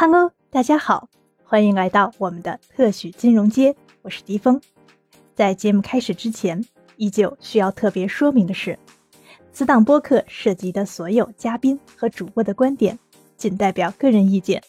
[0.00, 1.10] Hello，大家好，
[1.44, 4.58] 欢迎来到我们的特许金融街，我是迪峰。
[5.34, 6.64] 在节目开始之前，
[6.96, 8.78] 依旧需要特别说明的是，
[9.52, 12.98] 此档播客涉及的所有嘉宾和主播的观点，
[13.36, 14.62] 仅代表个人意见，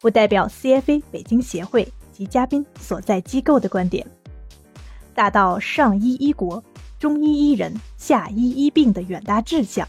[0.00, 4.06] 不代表 CFA 北京协会及嘉宾所在机构的观点。
[5.14, 6.64] 大到上医医国、
[6.98, 9.86] 中医医人、下医医病的远大志向，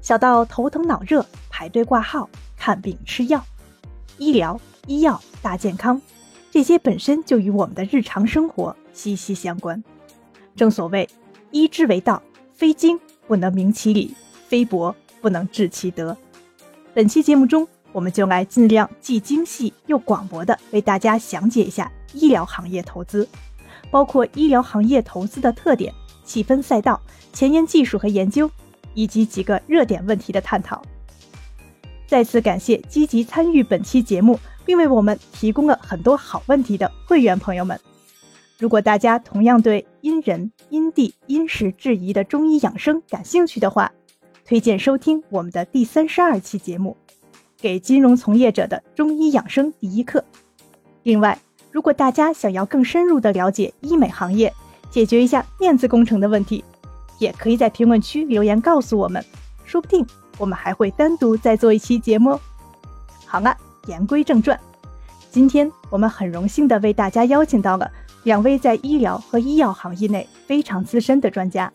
[0.00, 3.44] 小到头疼脑热排队挂号、看病吃药，
[4.18, 6.00] 医疗、医药、大健康，
[6.50, 9.82] 这些本身就与我们的日常生活息息相关。
[10.54, 11.08] 正所谓，
[11.50, 12.22] 医之为道，
[12.54, 14.14] 非精不能明其理，
[14.48, 16.16] 非博不能治其德。
[16.94, 23.28] 本期节目中，我们就来尽量既精细又广博的为大家详解一下医疗行业投资。
[23.88, 25.94] 包括医疗行业投资的特点、
[26.24, 27.00] 细分赛道、
[27.32, 28.50] 前沿技术和研究，
[28.94, 30.82] 以及几个热点问题的探讨。
[32.06, 37.78] 再次感谢积极参与本期节目，并为我们提供了很多好问题的会员朋友们。
[38.58, 43.92] 如果大家同样对因人因地因时制宜的中医养生感兴趣的话，
[44.44, 46.96] 推荐收听我们的第三十二期节目
[47.60, 50.20] 《给金融从业者的中医养生第一课》。
[51.02, 51.38] 另外，
[51.70, 54.52] 如果大家想要更深入的了解医美行业，
[54.90, 56.64] 解决一下面子工程的问题，
[57.18, 59.22] 也可以在评论区留言告诉我们，
[59.64, 60.06] 说不定
[60.38, 62.38] 我们还会单独再做一期节目。
[63.24, 63.56] 好了，
[63.86, 64.58] 言归正传，
[65.30, 67.90] 今天我们很荣幸的为大家邀请到了
[68.24, 71.72] 两位在医疗和医药行业内非常资深的专家，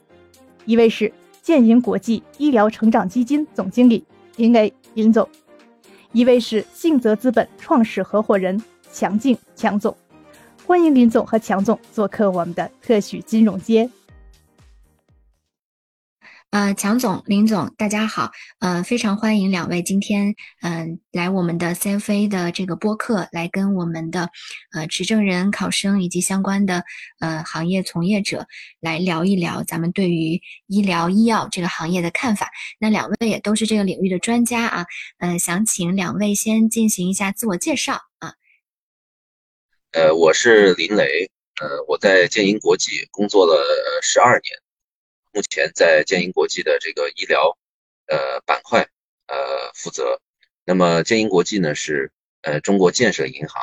[0.66, 4.03] 一位是建银国际医疗成长基金总经理
[4.36, 5.28] 林磊林总，
[6.12, 8.62] 一位是信泽资本创始合伙人。
[8.94, 9.96] 强劲强总，
[10.68, 13.90] 欢迎林总和强总做客我们的特许金融街。
[16.52, 18.30] 呃，强总、林总，大家好。
[18.59, 24.30] 呃，非常欢迎两位今天嗯来我们的 CFA 的这个播客，来跟我们的
[24.73, 26.83] 呃持证人、考生以及相关的
[27.22, 28.47] 呃行业从业者
[28.81, 32.50] 来聊一聊咱们对于医疗医药这个行业的看法。
[32.79, 34.85] 那两位也都是这个领域的专家啊。
[35.19, 38.34] 嗯，想请两位先进行一下自我介绍啊。
[39.94, 43.56] 呃，我是林雷，呃，我在建银国际工作了
[44.01, 44.60] 十二年，
[45.31, 47.58] 目前在建银国际的这个医疗
[48.08, 48.88] 呃板块
[49.28, 50.22] 呃负责。
[50.64, 52.12] 那么建银国际呢是
[52.42, 53.62] 呃中国建设银行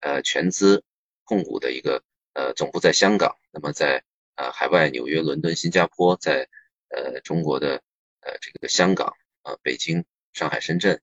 [0.00, 0.84] 呃全资
[1.24, 2.02] 控股的一个
[2.34, 4.04] 呃总部在香港，那么在
[4.36, 6.48] 呃海外纽约、伦敦、新加坡，在
[6.88, 7.82] 呃中国的
[8.20, 11.00] 呃这个香港啊、北京、上海、深圳、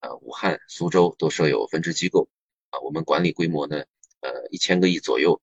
[0.00, 2.28] 呃武汉、苏州都设有分支机构
[2.70, 3.84] 啊，我们管理规模呢。
[4.22, 5.40] 呃，一千个亿左右，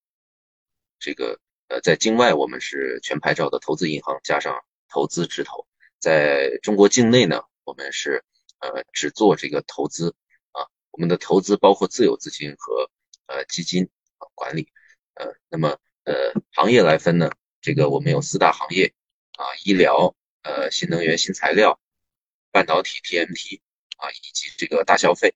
[0.99, 5.65] 这个呃，在境外我们是全牌照的投资银行，加上投资直投；
[5.99, 8.23] 在中国境内呢，我们是
[8.59, 10.15] 呃只做这个投资
[10.51, 10.63] 啊。
[10.91, 12.89] 我们的投资包括自有资金和
[13.27, 13.89] 呃基金
[14.33, 14.71] 管理。
[15.15, 18.93] 呃，那么呃行业来分呢，这个我们有四大行业
[19.33, 21.79] 啊，医疗、呃新能源、新材料、
[22.51, 23.59] 半导体 TMT
[23.97, 25.33] 啊，以及这个大消费。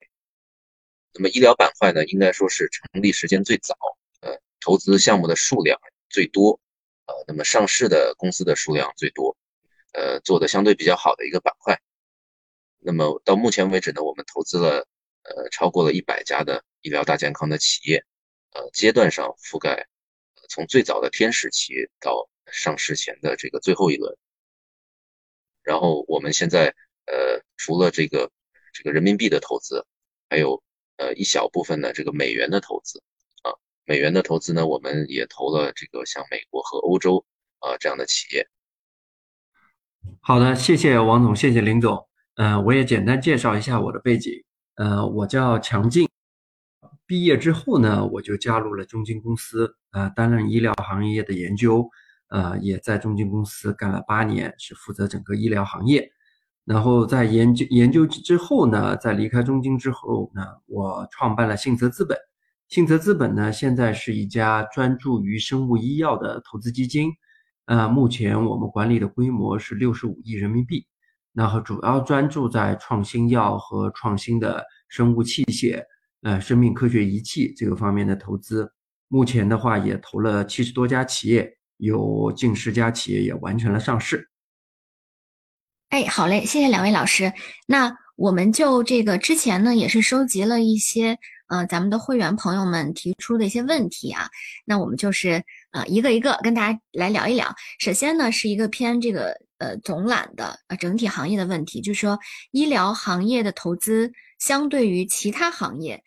[1.12, 3.76] 那么医疗板块呢，应该说是成立时间最早，
[4.20, 5.78] 呃，投资项目的数量
[6.12, 6.60] 最多，
[7.06, 9.36] 呃，那么上市的公司的数量最多，
[9.92, 11.80] 呃，做的相对比较好的一个板块。
[12.78, 14.86] 那么到目前为止呢，我们投资了
[15.22, 18.04] 呃超过了一百家的医疗大健康的企业，
[18.52, 19.88] 呃，阶段上覆盖
[20.48, 24.16] 从最早的天使企业到上市前的这个最后一轮。
[25.62, 26.66] 然后我们现在
[27.06, 28.30] 呃除了这个
[28.72, 29.84] 这个人民币的投资，
[30.28, 30.62] 还有。
[30.98, 33.02] 呃，一小部分的这个美元的投资，
[33.84, 37.24] 美元的投资呢，我们也投了这个像美国和欧洲
[37.58, 38.46] 啊这样的企业。
[40.20, 42.08] 好的，谢谢王总，谢谢林总。
[42.36, 44.32] 嗯，我也简单介绍一下我的背景。
[44.76, 46.08] 呃，我叫强劲，
[47.06, 51.88] 毕业之后呢，我就加入了中金公司，呃，担任医疗行业的研究，
[52.28, 56.10] 呃，也在中金公司干了八年，是负责整个医疗行业。
[56.64, 62.16] 然后在研究研究之后呢，在离开中金之后呢，我创办了信泽资本。
[62.72, 67.10] 信泽资本呢，现在是一家专注于生物医药的投资基金。
[67.66, 70.86] 呃，目前我们管理的规模是六十五亿人民币，
[71.34, 75.84] 然后主要专注在创新药和创新的生物器械、
[76.22, 78.72] 呃，生命科学仪器这个方面的投资。
[79.08, 84.30] 目前的话，也投了七十多家企业，有近十家企业也完成了上市。
[85.90, 87.34] 哎，好嘞，谢谢两位老师。
[87.66, 91.18] 那我们就这个之前呢，也是收集了一些
[91.52, 94.30] 呃咱们的会员朋友们提出的一些问题啊。
[94.64, 97.54] 那我们就是呃一个一个跟大家来聊一聊。
[97.78, 102.18] 首先呢，是一个偏这个呃总览的呃整体行业的问题，就是说
[102.52, 106.02] 医疗行业的投资相对于其他行业，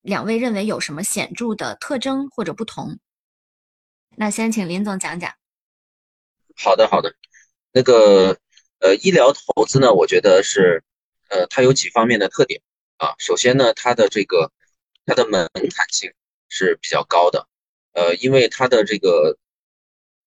[0.00, 2.98] 两位认为有什么显著的特征或者不同？
[4.16, 5.34] 那先请林总讲讲。
[6.54, 7.12] 好的，好的。
[7.72, 8.38] 那个
[8.78, 10.84] 呃，医疗投资呢，我觉得是
[11.30, 12.60] 呃，它有几方面的特点
[12.96, 13.14] 啊。
[13.18, 14.50] 首先呢，它的这个
[15.08, 16.12] 它的门槛性
[16.50, 17.48] 是比较高的，
[17.94, 19.38] 呃，因为它的这个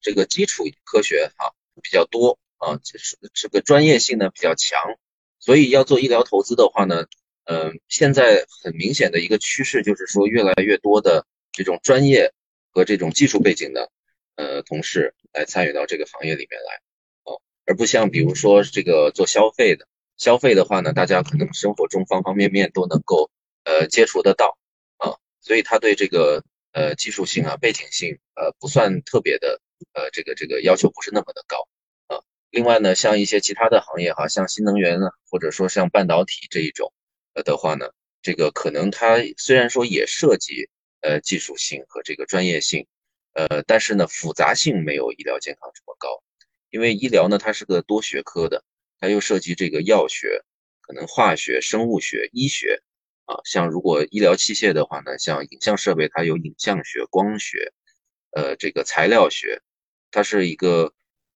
[0.02, 4.82] 这个基础科学哈比较多啊，是这个专业性呢比较强，
[5.38, 7.06] 所以要做医疗投资的话呢，
[7.44, 12.34] 嗯，现在很明显的一个趋势就是说，越来越多的这种专业
[12.72, 13.92] 和这种技术背景的
[14.36, 16.82] 呃同事来参与到这个行业里面来。
[17.24, 19.88] 哦而不像比如说这个做消费的，
[20.18, 23.30] 消费的话呢，大家可能生活中方方面面都能够
[23.64, 24.58] 呃接触得到，
[25.42, 29.60] 所以他对这个呃技术性啊背景性呃不算特别的
[29.94, 31.68] 呃这个这个要求不是那么的高
[32.08, 32.24] 啊。
[32.52, 36.94] 另外呢，像一些其他的行业哈，像新能源呢，或者说像半导体这一种
[37.34, 37.90] 呃的话呢，
[38.22, 40.70] 这个可能它虽然说也涉及
[41.02, 42.88] 呃技术性和这个专业性，
[43.34, 46.22] 呃，但是呢复杂性没有医疗健康这么高。
[46.70, 48.64] 因为医疗呢，它是个多学科的，
[49.00, 50.44] 它又涉及这个药学、
[50.80, 52.82] 可能化学、生物学、医学
[53.32, 53.40] 啊。
[53.46, 57.72] 像如果医疗器械的话呢，像影像设备，它有影像学、光学，
[58.32, 59.62] 呃，这个材料学，
[60.12, 60.94] 它是一个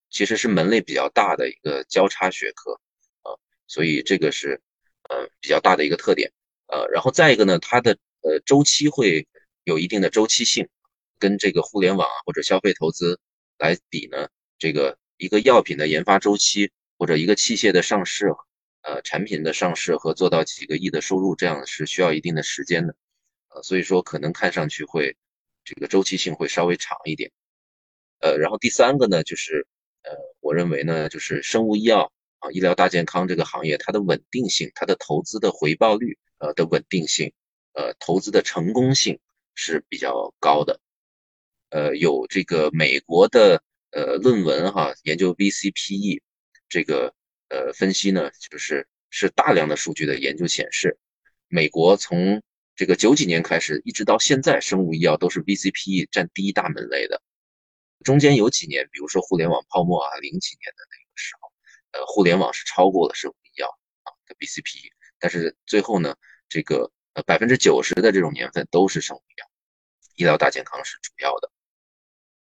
[0.09, 2.73] 其实是门类比较大的一个交叉学科
[3.21, 3.31] 啊。
[3.67, 4.61] 所以这个是
[5.09, 6.31] 呃比较大的一个特点
[6.67, 6.87] 呃。
[6.91, 9.27] 然后再一个呢，它的呃周期会
[9.63, 10.67] 有一定的周期性，
[11.19, 13.19] 跟这个互联网或者消费投资
[13.57, 14.27] 来比呢，
[14.59, 14.97] 这个。
[15.17, 18.27] 一个药品的研发周期，或者一个器械的上市，
[18.85, 22.95] 呃，产品的上市和做到几个亿的收入，这样是需要一定的时间的，
[23.49, 25.17] 呃，所以说可能看上去会
[25.63, 27.31] 这个周期性会稍微长一点，
[28.19, 29.65] 呃，然后第三个呢，就是
[30.03, 37.33] 呃，我认为呢，就是生物医药啊，医疗大健康这个行业，它的稳定性，它的投资的回报率，呃的稳定性，
[37.73, 39.19] 呃，投资的成功性
[39.55, 40.79] 是比较高的，
[41.69, 43.63] 呃，有这个美国的。
[43.91, 46.19] 呃，论文哈，研究 VCPE
[46.67, 47.13] 这个
[47.49, 50.97] 呃分析呢，就是是大量的数据的研究显示，
[51.47, 52.41] 美国从
[52.75, 57.21] 这个九几年开始，一直到现在，生物医药都是 VCPE 占第一大门类的。
[58.03, 61.51] 中间有几年，比如说互联网泡沫啊，零几年的那个时候，
[61.91, 63.67] 呃，互联网是超过了生物医药
[64.03, 66.15] 啊的 VCPE，但是最后呢，
[66.49, 69.47] 这个呃百分之九十的这种年份都是生物医药，
[70.15, 71.49] 医疗大健康是主要的。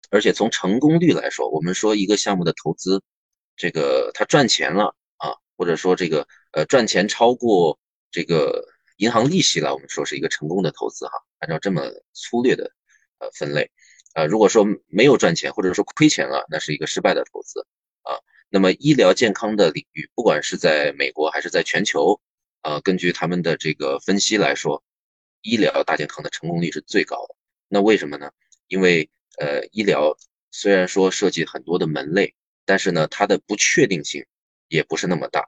[0.09, 3.01] 而且从成功率来说，我们说一个项目的投资，
[3.62, 7.78] 这个他赚钱了啊，或者说这个呃赚钱超过
[8.10, 8.66] 这个
[8.98, 11.12] 银行利息了，我们说是一个成功的投资哈。
[11.38, 12.72] 按照这么粗略的
[13.19, 13.69] 呃分类，
[14.16, 17.60] 呃如果说没有赚钱或者说亏钱了，那是一个失败的投资
[18.02, 18.18] 啊。
[18.50, 22.19] 那么医疗健康的领域，不管是在美国还是在全球，
[22.62, 24.84] 啊根据他们的这个分析来说，
[25.44, 27.36] 医疗大健康的成功率是最高的。
[27.68, 28.31] 那为什么呢？
[28.69, 30.18] 因为呃，医疗
[30.50, 32.34] 虽然说涉及很多的门类，
[32.72, 34.26] 但是呢，它的不确定性
[34.70, 35.42] 也不是那么大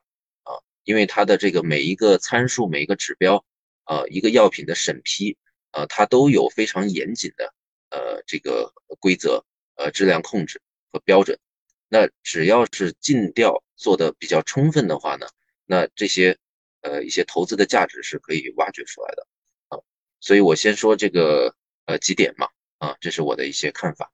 [0.44, 3.46] 啊，因为它的这个每一个参数、每一个指标
[3.86, 5.38] 啊，一个药品的审批
[5.72, 7.54] 啊，它都有非常严谨的
[7.92, 10.62] 呃这个规则、呃质量控制
[10.92, 11.40] 和标准。
[11.88, 15.26] 那只要是尽调做的比较充分的话呢，
[15.66, 16.38] 那这些
[16.82, 19.26] 呃一些投资的价值是可以挖掘出来的
[19.70, 19.80] 啊。
[20.20, 22.50] 所以我先说这个呃几点嘛。
[22.80, 24.12] 啊，这是我的一些看法。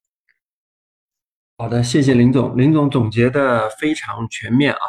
[1.62, 2.58] 好的，谢谢林总。
[2.58, 4.80] 林总总结的非常全面啊。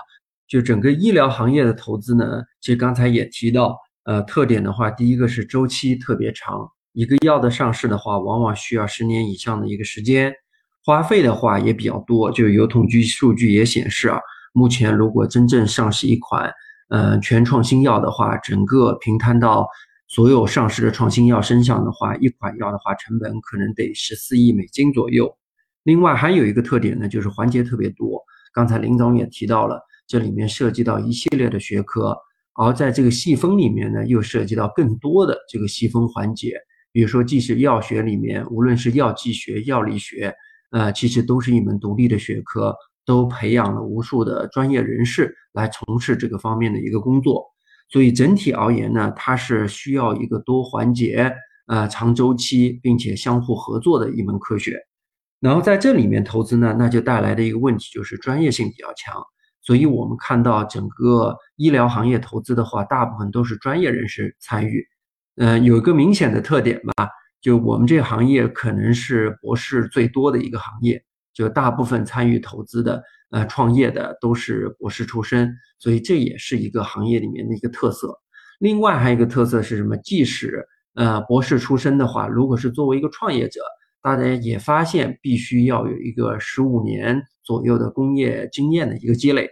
[0.47, 6.61] 就整个医疗行业的投资呢，其实刚才也提到，呃，特点的话，第一个是周期特别长，
[6.93, 10.33] 一个药的上市的话，往往需要十年以上的一个时间，
[10.85, 12.31] 花费的话也比较多。
[12.31, 14.21] 就有统计数据也显示啊，
[14.53, 16.53] 目前如果真正上市一款，
[16.91, 19.67] 呃，全创新药的话，整个平摊到。
[20.07, 25.37] 所有上市的创新药身上的话，一款药的话，成本可能得十四亿美金左右。
[25.91, 28.23] 另外还有一个特点呢，就是环节特别多。
[28.53, 32.17] 刚才林总也提到了，这里面涉及到一系列的学科，
[32.55, 36.55] 而在这个细分里面呢，又涉及到更多的这个细分环节。
[36.93, 40.33] 比如说，即使药学里面，无论是药剂学、药理学，
[40.71, 42.73] 呃，其实都是一门独立的学科，
[43.05, 47.45] 都培养了无数的专业人士来从事这个方面的一个工作。
[47.89, 51.33] 所以整体而言呢，它是需要一个多环节、
[51.67, 54.77] 呃长周期，并且相互合作的一门科学。
[55.41, 59.21] 然后在这里面投资呢，那就带来的一个问题就是专业性比较强。
[59.63, 64.87] 所以我们看到整个医疗行业投资的话，大部分都是专业人士参与。
[65.37, 67.09] 嗯，有一个明显的特点吧，
[67.41, 73.03] 就我们这个行业可能是博士最多的一个行业，就大部分参与投资的。
[73.31, 78.13] 呃，创业的都是博士出身，所以这也是一个行业里面的一个特色。
[78.59, 79.97] 另外还有一个特色是什么？
[79.99, 83.61] 即使呃博士出身的话，如果是作为一个创业者，
[84.03, 89.49] 大家也发现必须要有一个十五年左右的工业经验的一个积累，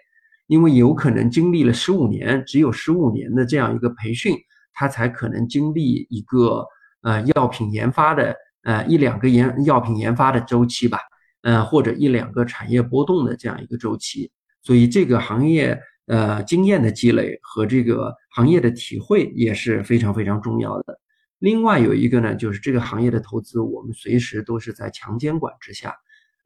[0.47, 4.37] 因为有可能经历了十五年，只有十五年的这样一个培训，
[4.73, 6.67] 他才可能经历一个
[7.03, 10.99] 呃药品研发的呃一两个研药品研发的周期吧，
[11.43, 14.31] 呃或者一两个产业波动的这样一个周期，
[14.63, 20.99] 所以这个行业呃经验的积累和这个行业的体会也是非常非常重要的。
[21.39, 25.95] 另外有一个呢，就是这个行业的投资，我们随时都是在强监管之下，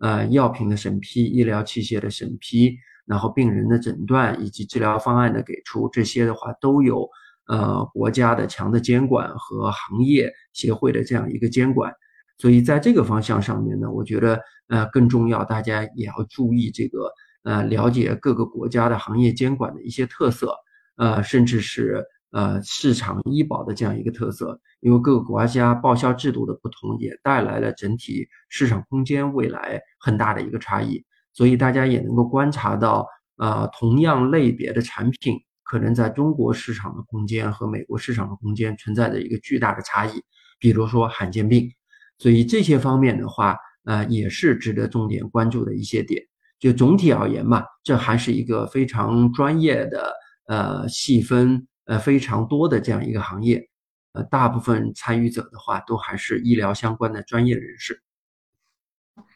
[0.00, 7.08] 呃，药品的审批、医疗器械的审批，然后病人的诊断以及治疗方案的给出，这些的话都有
[7.46, 11.90] 呃国家的强的监管和行业协会的这样一个监管，
[12.36, 17.10] 所以在这个方向上面呢，我觉得呃更重要，大家也要注意这个
[17.44, 20.54] 呃了解各个国家的行业监管的一些特色，
[20.96, 22.04] 呃，甚至是。
[22.32, 31.04] 呃，市场医保的这样一个特色，因为各个国家报销制度的不同，也带来了整体市场空间未来很大的一个差异。
[31.34, 40.22] 所以大家也能够观察到，呃，同样类别的产品，可能在中国市场的空间和美国市场的空间存在着一个巨大的差异。
[40.58, 41.70] 比如说罕见病，
[42.18, 46.22] 所以这些方面的话，呃，也是值得重点关注的一些点。
[46.58, 50.14] 就总体而言嘛，这还是一个非常专业的，
[50.46, 51.66] 呃，细分。
[51.84, 53.68] 呃，非常多的这样一个行业，
[54.12, 58.02] 呃，大部分参与者的话，都还是医疗相关的专业人士。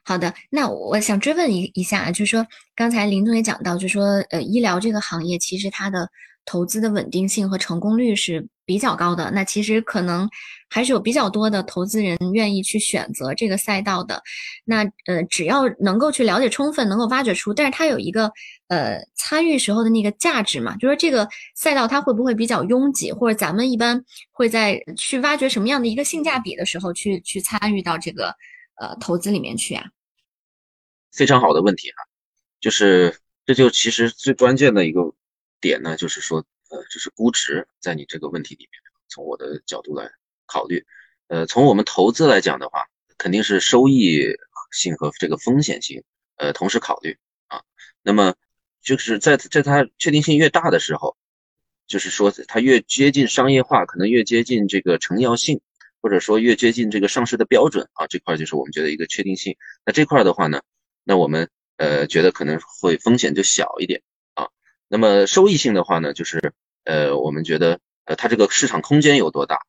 [0.05, 6.09] 好的，那我想追问一一下，就是说刚才林总也讲到，就是说，呃，医疗这个行业其实它的
[6.45, 9.30] 投资的稳定性和成功率是比较高的。
[9.30, 10.28] 那其实可能
[10.68, 14.23] 还是有比较多的投资人愿意去选择这个赛道的。
[14.64, 18.30] 那呃，只要能够去了解充分，能够挖掘出，但是它有一个
[18.68, 28.35] 呃参与时候的那个价值嘛，就是这个赛道它会不会比较拥挤，或者咱们一般会在去挖掘什么样的一个性价比的时候去去参与到这个
[28.80, 29.85] 呃投资里面去啊？
[31.12, 32.04] 非常好的问题哈，
[32.61, 35.00] 就是这就其实最关键的一个
[35.62, 40.11] 点呢，就是说，呃，就是估值在你这个问题里面，从我的角度来
[40.46, 40.85] 考虑，
[41.28, 42.87] 呃，从我们投资来讲的话，
[43.18, 44.26] 肯定是收益
[44.73, 46.02] 性和这个风险性，
[46.37, 47.16] 呃，同时考虑
[47.49, 47.62] 啊。
[48.02, 48.35] 那么
[48.82, 51.16] 就是在在它确定性越大的时候，
[51.87, 55.61] 就是说它越接近商业化，可能越接近这个成药性，
[56.00, 59.56] 或者说越接近这个上市的标准啊，这块就是我们觉得一个确定性。
[59.85, 60.62] 那这块的话呢？
[61.08, 64.02] 那我们呃觉得可能会风险就小一点。
[64.88, 66.52] 那么收益性的话呢，就是
[66.85, 69.61] 呃我们觉得呃它这个市场空间有多大？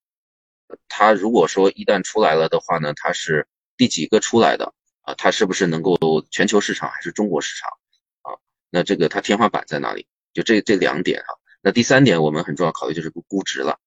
[0.90, 3.48] 它如果说一旦出来了的话呢，它是
[3.78, 5.14] 第几个出来的啊？
[5.16, 5.98] 它是不是能够
[6.30, 7.70] 全球市场还是中国市场
[8.22, 8.38] 啊？
[8.70, 10.08] 那这个它天花板在哪里？
[10.34, 11.28] 就这这两点哈。
[11.62, 13.80] 那第三点我们很重要考虑就是估值了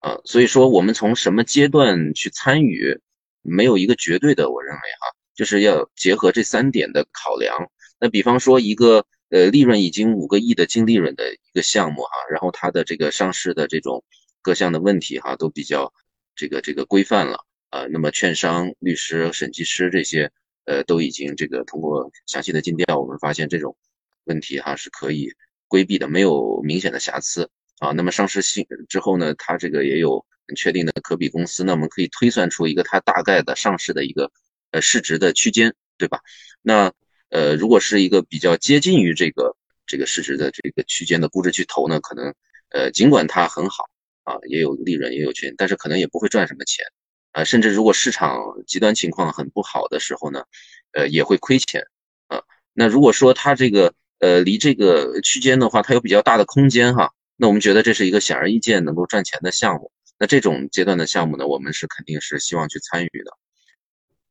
[0.00, 0.18] 啊。
[0.24, 3.00] 所以说我们从什么阶段去参与，
[3.42, 5.14] 没有一个绝对的，我认为哈。
[5.34, 7.70] 就是要结合这三点的考量。
[8.00, 14.04] 那比方说一个呃利润已经五个亿的净利润的一个项目哈，然后它的这个上市的这种
[14.42, 15.92] 各项的问题哈都比较
[16.34, 17.86] 这个这个规范了啊。
[17.90, 20.30] 那么券商、律师、审计师这些
[20.64, 23.76] 呃都已经这个通过详细的尽调，我们发现这种
[24.24, 25.30] 问题哈是可以
[25.66, 27.92] 规避的，没有明显的瑕疵啊。
[27.92, 30.24] 那么上市信之后呢，它这个也有
[30.56, 34.30] 确定的可比公司，那我们可以推算出一个它大概的上市的一个。
[34.70, 36.20] 呃，市值的区间，对吧？
[36.60, 36.92] 那
[37.30, 39.56] 呃，如果是一个比较接近于这个
[39.86, 42.34] 这个市值的这个区间的估值去投呢，可能
[42.70, 43.84] 呃，尽管它很好
[44.24, 46.84] 啊，也有利润，也有权，但是可能也不会赚什么钱
[47.32, 47.44] 啊。
[47.44, 50.44] 甚至如果市场极端情况很不好的时候呢，
[50.92, 51.82] 呃，也会亏钱
[52.26, 52.42] 啊。
[52.72, 59.90] 那如果说它这个呃离这个区间的话，它有比较大的空间哈，那我们觉得这是一个显而易见能够赚钱的项目。
[60.18, 63.32] 那这种阶段的项目呢，我们是肯定是希望去参与的。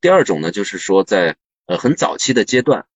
[0.02, 1.36] 第二种呢，就是说在
[1.68, 2.88] 呃很早期的阶段，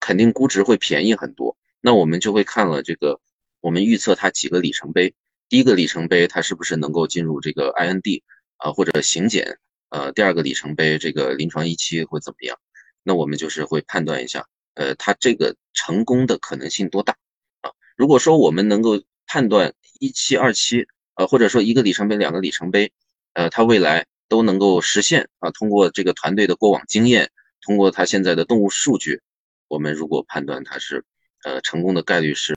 [0.00, 1.56] 肯定估值会便宜很多。
[1.80, 3.20] 那我们就会看了这个，
[3.60, 5.14] 我们预测它几个里程碑。
[5.48, 8.22] 第一个里程碑，它是不是能够进入这个 IND
[8.56, 9.58] 啊或者行检？
[9.90, 12.58] 呃，第二个里程碑，这个临床一期会怎么样？
[13.02, 17.16] 那我们就是会判断一下，呃，它这个成功的可能性多大
[17.60, 17.70] 啊？
[17.96, 22.92] 如果说我们能够判断一期、二期，呃，或者说一个里程碑、两个里程碑，
[23.34, 24.06] 呃，它未来。
[24.30, 25.50] 都能够实现啊！
[25.52, 29.20] 通过这个团队的过往经验，通过它现在的动物数据，
[29.68, 31.04] 我们如果判断它是
[31.44, 32.54] 呃成功的概率是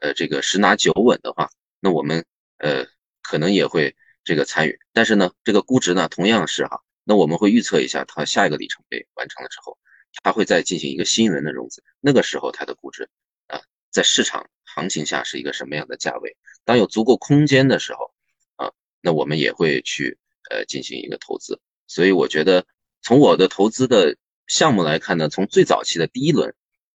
[0.00, 1.48] 呃这个十拿九稳的话，
[1.80, 2.24] 那我们
[2.58, 2.86] 呃
[3.22, 4.78] 可能也会这个参与。
[4.92, 9.78] 但是呢，这个估值呢同样是哈，那我们会预测一下它下一个里程碑完成了之后，
[10.22, 13.08] 它会再进行一个新一轮的融资，那个时候它的估值
[13.46, 16.36] 啊在市场行情下是一个什么样的价位？
[16.64, 18.12] 当有足够空间的时候
[18.56, 20.18] 啊，那我们也会去
[20.50, 21.60] 呃进行一个投资。
[21.86, 22.64] 所以我觉得
[23.02, 24.16] 从我的投资的
[24.50, 26.52] 项目来看呢，从最早期的第一轮，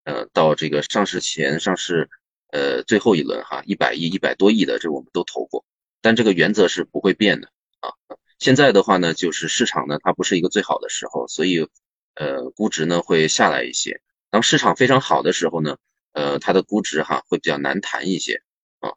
[0.05, 2.09] 呃，到这个上市前、上市
[2.51, 5.63] 呃最后一轮哈，一百亿、一百多亿的这我们都投过，
[6.01, 7.93] 但这个原则是不会变的啊。
[8.39, 11.69] 现在的话呢，就是市场呢它不是一个最好的时候，所以
[12.15, 14.01] 呃估值呢会下来一些。
[14.31, 15.77] 当市场非常好的时候呢，
[16.13, 18.41] 呃它的估值哈会比较难谈一些
[18.79, 18.89] 啊。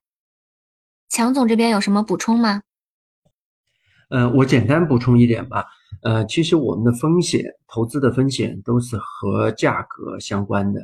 [1.11, 2.63] 强总这边有什么补充吗？
[4.09, 5.67] 呃，我简单补充一点吧。
[6.07, 10.81] 呃，其实我们的风险投资的风险都是和价格相关的。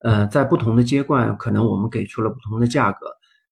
[0.00, 3.06] 呃，在不同的阶段，可能我们给出了不同的价格。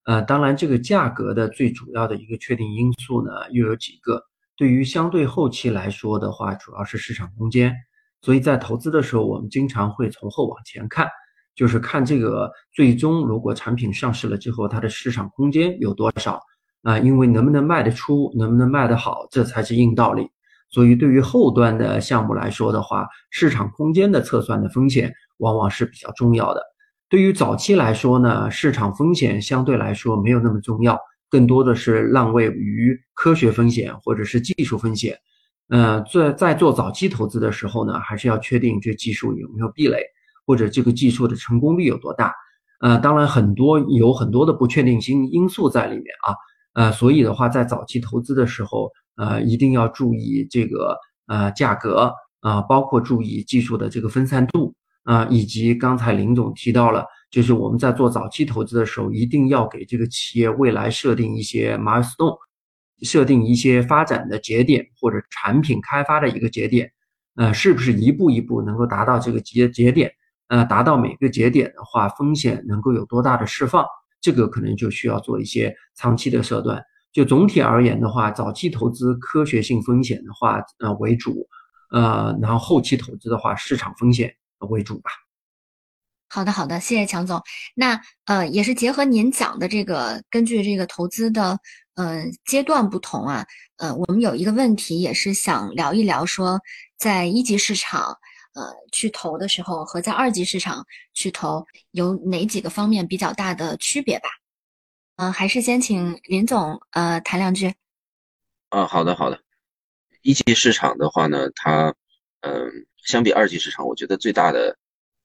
[0.06, 4.20] 呃，当然，这个价格的最主要的一个确定因素呢，又有几个。
[4.56, 7.72] 对于相对后期来说的话，主要是市场空间。
[8.20, 11.06] 所以在投资的时候，我们经常会从后往前看，
[11.54, 16.40] 就是看这个最终如果产品上市了之后，它的市场空间有多少。
[16.82, 20.28] 啊，因为能不能卖得出，能不能卖得好，这才是硬道理。
[20.74, 26.60] 所以对于后端的项目来说的话，市场空间的测算的风险往往是比较重要的。
[27.08, 30.98] 对于早期来说呢，市场风险相对来说没有那么重要，
[31.30, 35.16] 更多的是让位于科学风险或者是技术风险。
[35.68, 39.98] 呃，在在做早期投资的时候呢，还是要确定这技术有没有壁垒，
[40.44, 42.34] 或者这个技术的成功率有多大。
[42.80, 46.34] 呃，当然很多有很多的不确定性因素在里面啊。
[46.74, 62.36] 呃，所以的话，在早期投资的时候，呃，一定要注意这个呃价格啊，包括注意技术的这个分散度啊，以及刚才林总提到了，就是我们在做早期投资的时候，一定要给这个企业未来设定一些 milestone，
[63.02, 66.90] 设定一些发展的节点或者产品开发的一个节点，
[67.36, 70.12] 呃，是不是一步一步能够达到这个节节点？
[70.48, 73.84] 呃，达到每个节点的话，风险能够有多大的释放？
[74.24, 76.82] 这个可能就需要做一些长期的设断。
[77.12, 81.46] 就总体而言的话，早期投资科学性风险的话，呃为主，
[81.92, 84.34] 呃，然后后期投资的话，市场风险
[84.70, 85.10] 为主吧。
[86.30, 87.42] 好的，好的，谢谢强总。
[87.74, 91.58] 那呃，也是结合您讲的这个，根据这个投资的
[91.96, 96.58] 呃阶段不同啊，呃，我们有一个问题也是想聊一聊，说
[96.96, 98.16] 在一级市场。
[98.54, 104.28] 呃，去投的时候和在二级市场去投有哪几个方面比较大的区别吧？
[105.16, 107.74] 嗯，还是先请林总呃谈两句。
[108.68, 109.40] 啊，好的好的。
[110.22, 111.92] 一级市场的话呢，它
[112.42, 114.78] 嗯，相比二级市场，我觉得最大的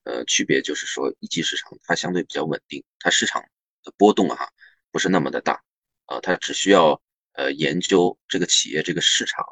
[0.06, 3.42] 呃区别就是说，一级市场它相对比较稳定，它市场
[3.84, 4.50] 的波动哈
[4.92, 5.62] 不是那么的大
[6.06, 7.00] 啊，它只需要
[7.34, 9.46] 呃研究这个企业这个市场，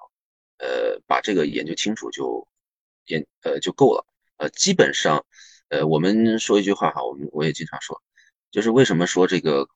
[0.57, 2.47] 呃把这个研究清楚就。
[3.07, 4.05] 也呃就够了，
[4.37, 5.25] 呃基本上，
[5.69, 8.01] 呃我们说一句话哈，我们我也经常说，
[8.51, 9.67] 就是为什么说这个，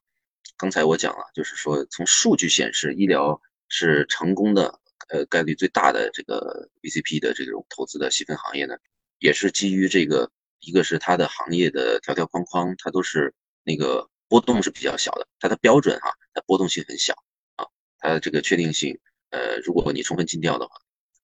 [0.57, 8.75] 刚才我讲了，就是说从数据显示，医疗是成功的，呃概率最大的这个 VCP 的这种投资的细分行业呢，
[9.19, 17.13] 也是基于这个，一个是它的行业的条条框框，它都是那个波动是比较小的，它的标准哈，它波动性很小
[17.55, 17.65] 啊，
[17.99, 20.75] 它的这个确定性，呃如果你充分尽调的话，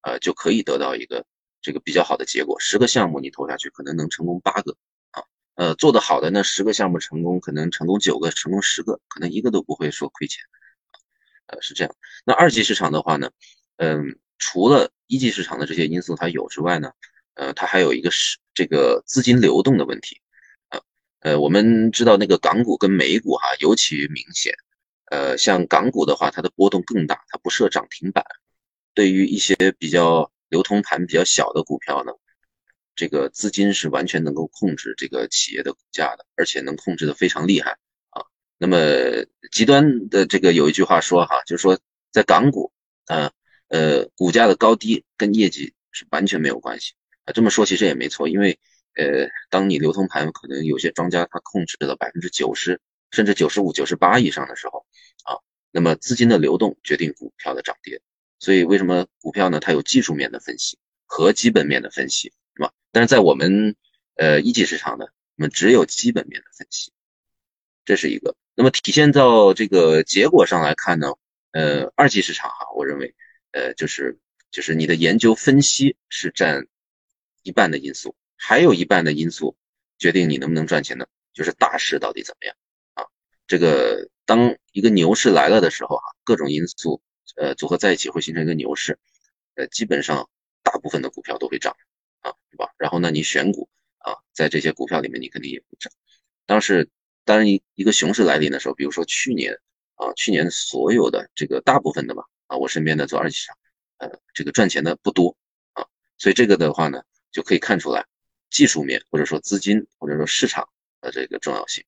[0.02, 1.26] 呃就可以得到一个。
[1.68, 4.78] 这个比较好的结果，十个项目你投下去，可能能成功八个
[5.12, 5.22] 啊。
[5.56, 10.46] 呃，做得好的那十个项目成功，可能成功九个，成功十个，可能一个都不会说亏钱。
[11.48, 11.94] 呃，是这样。
[12.26, 13.32] 那二级市场的话呢，
[13.76, 16.94] 嗯，除了一级市场的这些因素它有之外呢，
[17.34, 20.22] 呃，它还有一个是这个资金流动的问题。
[20.70, 20.80] 啊，
[21.20, 24.54] 呃，我们知道那个港股跟美股哈尤其明显。
[25.12, 28.24] 呃，像港股的话，它的波动更大，它不设涨停板，
[28.94, 30.32] 对于一些比较。
[30.50, 32.14] 流通盘比较小的股票呢，
[32.96, 37.78] 这个资金是完全能够控制这个企业的股价的，而且能控制的非常厉害
[38.10, 38.24] 啊。
[38.58, 38.78] 那么
[39.52, 41.80] 极端的这个有一句话说哈，就是说
[42.12, 42.72] 在港股
[43.06, 43.32] 啊，
[43.68, 46.94] 呃，股价的高低跟业绩是完全没有关系
[47.26, 47.34] 啊。
[47.34, 48.58] 这么说其实也没错，因为
[48.96, 52.80] 呃，当你流通盘可能有些庄家他控制了百分之九十
[53.12, 54.86] 甚至九十五、九十八以上的时候
[55.24, 55.38] 啊，
[55.72, 58.02] 那么资金的流动决定股票的涨跌。
[58.40, 59.60] 所以为什么股票呢？
[59.60, 62.72] 它有技术面的分析和基本面的分析，是吧？
[62.92, 63.76] 但是在我们
[64.16, 65.06] 呃一级市场呢，
[65.38, 66.92] 我们只有基本面的分析，
[67.84, 68.36] 这是一个。
[68.56, 71.14] 那么体现到这个结果上来看呢，
[71.52, 73.16] 呃，二级市场哈，我认为
[73.52, 74.20] 呃就是
[74.52, 76.68] 就是你的研究分析是占
[77.42, 79.56] 一半的因素，还有一半的因素
[79.98, 81.08] 决定你能不能赚钱呢？
[81.34, 82.56] 就是大势到底怎么样
[82.94, 83.06] 啊？
[83.48, 87.02] 这个当一个牛市来了的时候哈，各种因素。
[87.38, 88.98] 呃，组合在一起会形成一个牛市，
[89.56, 90.28] 呃，基本上
[90.64, 91.76] 大部分的股票都会涨，
[92.22, 92.74] 啊，对吧？
[92.78, 93.70] 然后呢，你选股
[94.00, 95.94] 啊，在这些股票里面，你肯定也会涨。
[96.48, 96.90] 当时，
[97.26, 99.54] 当一一个熊市来临的时候，比如说去年
[99.96, 103.58] 啊，去年所有的这个大部分的吧，啊，我身边的做二级市场，
[103.98, 105.38] 呃，这个赚钱的不多
[105.74, 105.86] 啊，
[106.18, 108.06] 所以这个的话呢，就可以看出来
[108.50, 110.68] 技术面或者说资金或者说市场
[111.02, 111.86] 的这个重要性。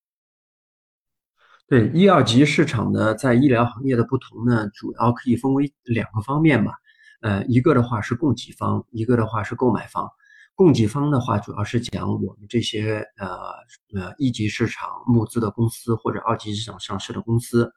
[1.70, 6.74] 对一二级市场呢，在医疗行业的不同呢，主要可以分为两个方面吧。
[7.22, 10.10] 呃，一个的话是供给方，一个的话是购买方。
[10.56, 13.28] 供给方的话，主要是讲我们这些呃
[13.94, 17.72] 呃一级市场募资的公司或者二级市场上市的公司。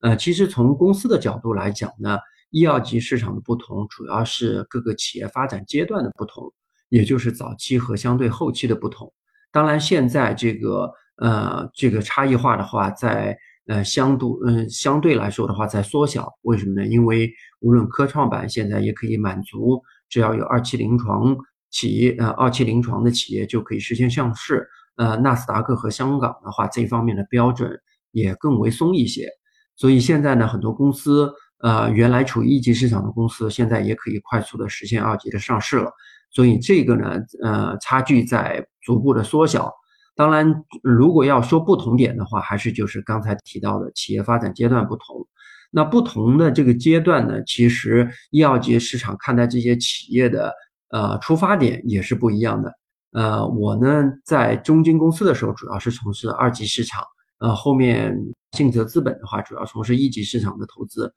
[0.00, 6.50] 呃，其实从公司的角度来讲呢，一二级市场的不同，主要是各个企业发展阶段的不同，
[6.88, 9.12] 也就是早期和相对后期的不同。
[9.52, 10.90] 当然，现在这个。
[11.16, 16.28] 呃，这个差异化的话，在呃相度嗯相对来说的话，在缩小。
[16.42, 16.86] 为什么呢？
[16.86, 21.36] 因为无论科创板现在也可以满足，只要有二期临床
[21.70, 24.68] 企业呃二期临床的企业就可以实现上市。
[24.96, 27.70] 呃，纳斯达克和香港的话，这方面的标准
[28.12, 29.28] 也更为松一些。
[29.76, 35.90] 所以现在呢，很多公司呃原来处于一级市场的公司，现在也可以快速的实现二级的上市了。
[36.30, 39.72] 所以这个呢，呃，差距在逐步的缩小。
[40.16, 45.26] 当然，如果要说不同点的话，还是就是刚才提到的企业发展阶段不同。
[45.70, 50.54] 那不同的这个阶段呢，其实医药级市场看待这些企业的
[50.90, 52.72] 呃出发点也是不一样的。
[53.10, 57.02] 呃，我呢在中金公司的时候，主要是从事二级市场，
[57.38, 58.16] 呃，后面
[58.52, 61.12] 信泽资本的话，主要从事一级市场的投资。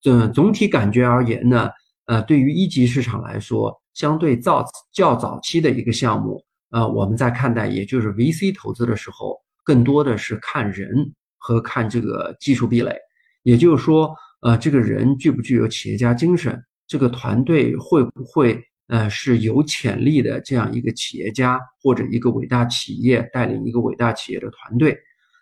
[0.00, 1.68] 这总体感觉而言呢，
[2.06, 6.42] 呃，对于一级市场来说，相对早较早期的一个项目。
[6.70, 12.96] 呃，我们在看待，也就是 VC 投资的时候，更多的是看人和看这个技术壁垒。
[13.42, 24.98] 也就是说，呃，这个人具不具有企业家精神，这个团队会不会呃是有潜力的这样一个企业家或者一个伟大企业带领一个伟大企业的团队。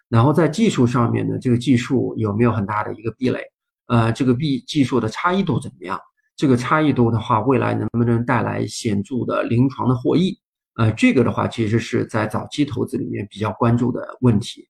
[0.08, 3.40] 然后在技术上面呢，这个技术有没有很大的一个壁垒？
[3.88, 5.98] 呃，这个壁技术的差异度怎么样？
[6.36, 10.38] 这个差异度的话，未来能不能带来显著的临床的获益？
[10.76, 14.68] 呃，这个的话，其实是在早期投资里面比较关注的问题。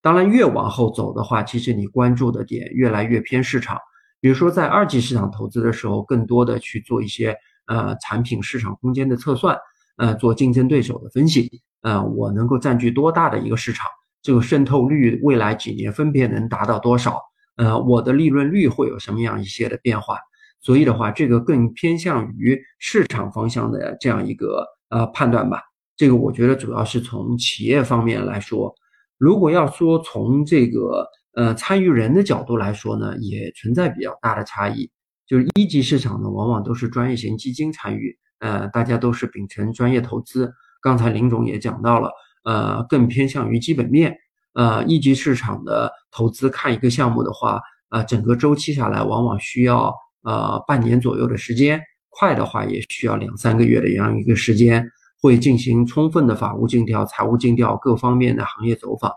[0.00, 3.76] 当然，越往后走的话，其实你关注的点越来越偏市场。
[4.20, 9.58] 比如说，在二级市场投资的时候，更多的去做一些呃产品市场空间的测算，
[9.96, 11.50] 呃，做竞争对手的分析，
[11.82, 13.84] 呃，我能够占据多大的一个市场，
[14.22, 17.20] 这个渗透率未来几年分别能达到多少？
[17.56, 20.18] 呃，我的利润率会有什么样一些的变化？
[20.60, 24.64] 所以的话，这个更偏向于市场方向的这样一个。
[24.90, 25.62] 呃，判断吧，
[25.96, 28.74] 这个我觉得主要是从企业方面来说。
[29.18, 34.90] 如果要说从这个呃参与人的角度来说呢，也存在比较大的差异。
[35.26, 40.50] 就是一级市场呢，往往都是专业型基金参与，呃，大家都是秉承专业投资。
[40.80, 42.10] 刚才林总也讲到了，
[42.44, 44.16] 呃，更偏向于基本面。
[44.54, 51.78] 呃，一级市场的投资看一个项目的话，呃，整个周期下来往往需要呃半年左右的时间。
[52.10, 54.88] 快的话也需要两三个月的这样一个时间，
[55.20, 59.12] 会进行充分的法务尽调、财务尽调各方面的行业走访。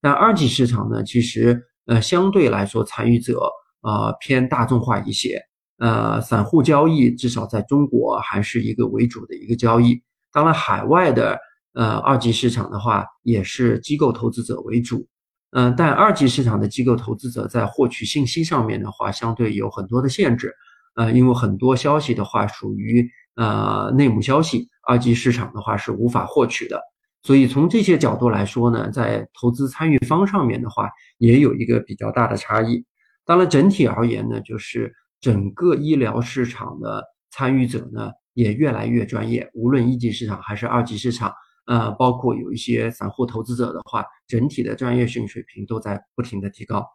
[0.00, 3.40] 那二级市场呢，其实呃相对来说参与者
[3.82, 5.40] 呃偏大众化一些，
[5.78, 10.02] 呃散户交易至少在中国还是一个为主的一个交易。
[10.32, 11.38] 当然海外的
[11.72, 15.06] 呃二级市场的话，也是机构投资者为主，
[15.52, 20.52] 嗯，但二级市场的机构投资者在获取信息上面的话，相对有很多的限制。
[20.94, 26.80] 呃，因为很多消息的话属于呃内幕消息，二级市场的话是无法获取的，
[27.22, 32.84] 所以从这些角度来说呢，在投资参与方上面的话，也有一个比较大的差异。
[33.24, 41.32] 当然，整体而言呢，就是整个医疗市场的参与者呢也越来越专业，无论一级市场还是二级市场，
[41.66, 46.86] 呃，包括有一些散户投资者的话，整体的专业性水平都在不停的提高。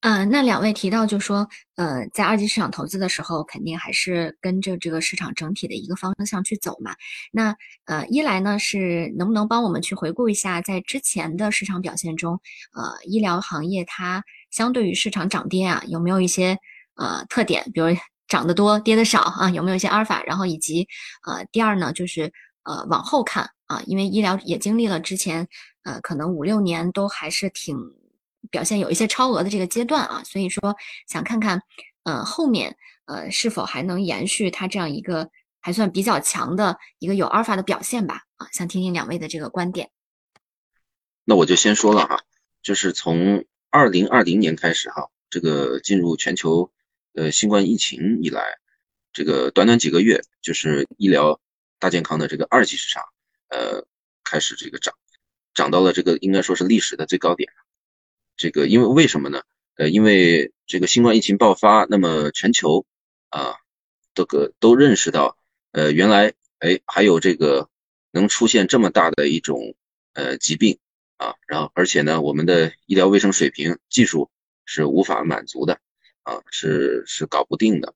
[0.00, 6.94] 呃，那两位提到就说，呃，在二级市场投资的时候，肯定还是跟着这个市场整体的一个方向去走嘛。
[7.30, 12.40] 那呃，一来呢是能不能帮我们去回顾一下，在之前的市场表现中，
[12.72, 16.56] 呃，医疗行业它相对于市场涨跌啊，有没有一些
[16.94, 17.70] 呃特点？
[17.74, 17.88] 比如
[18.26, 20.22] 涨得多，跌得少啊，有没有一些阿尔法？
[20.22, 20.88] 然后以及
[21.26, 22.32] 呃，第二呢，就是
[22.62, 25.46] 呃，往后看啊，因为医疗也经历了之前
[25.84, 27.76] 呃，可能五六年都还是挺。
[28.50, 30.76] 表现有一些超额的这个阶段啊，所以说
[31.06, 31.62] 想看看，
[32.04, 38.22] 呃，后面呃是否还能延续它这样一个还算比较强的一个有阿尔法的表现吧？
[38.36, 39.90] 啊，想听听两位的这个观点。
[41.24, 42.22] 那我就先说了哈，
[42.62, 46.72] 就是从二零二零年开始哈，这个进入全球
[47.14, 48.42] 呃新冠疫情以来，
[49.12, 51.38] 这个短短几个月，就是医疗
[51.78, 53.04] 大健康的这个二级市场，
[53.48, 53.86] 呃，
[54.24, 54.94] 开始这个涨，
[55.54, 57.52] 涨到了这个应该说是历史的最高点。
[58.40, 59.42] 这个因为为什么呢？
[59.74, 62.86] 呃，因为这个新冠疫情爆发，那么全球
[63.28, 63.56] 啊，
[64.14, 65.36] 这个都认识到，
[65.72, 67.68] 呃，原来哎还有这个
[68.10, 69.74] 能出现这么大的一种
[70.14, 70.78] 呃疾病
[71.18, 74.30] 啊，然后而且呢，我们的医疗卫生水平技术
[74.64, 75.78] 是无法满足的
[76.22, 77.92] 啊，是是搞不定的，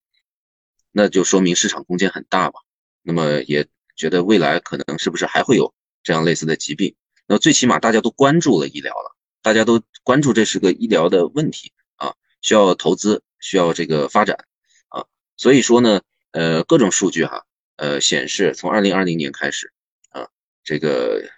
[0.93, 2.61] 那就说明市场空间很大嘛。
[3.01, 6.97] 那么也觉得未来可能是不是还会有这样类似的疾病？
[7.27, 14.47] 那最起码大家都关注了医疗了，大家都关注这是个医疗的问题啊，需要投资，需要这个发展
[14.89, 15.05] 啊。
[15.37, 17.45] 所以说呢，呃，各种数据哈，
[17.77, 19.71] 呃，显示从二零二零年开始
[20.09, 20.27] 啊，
[20.65, 21.31] 这个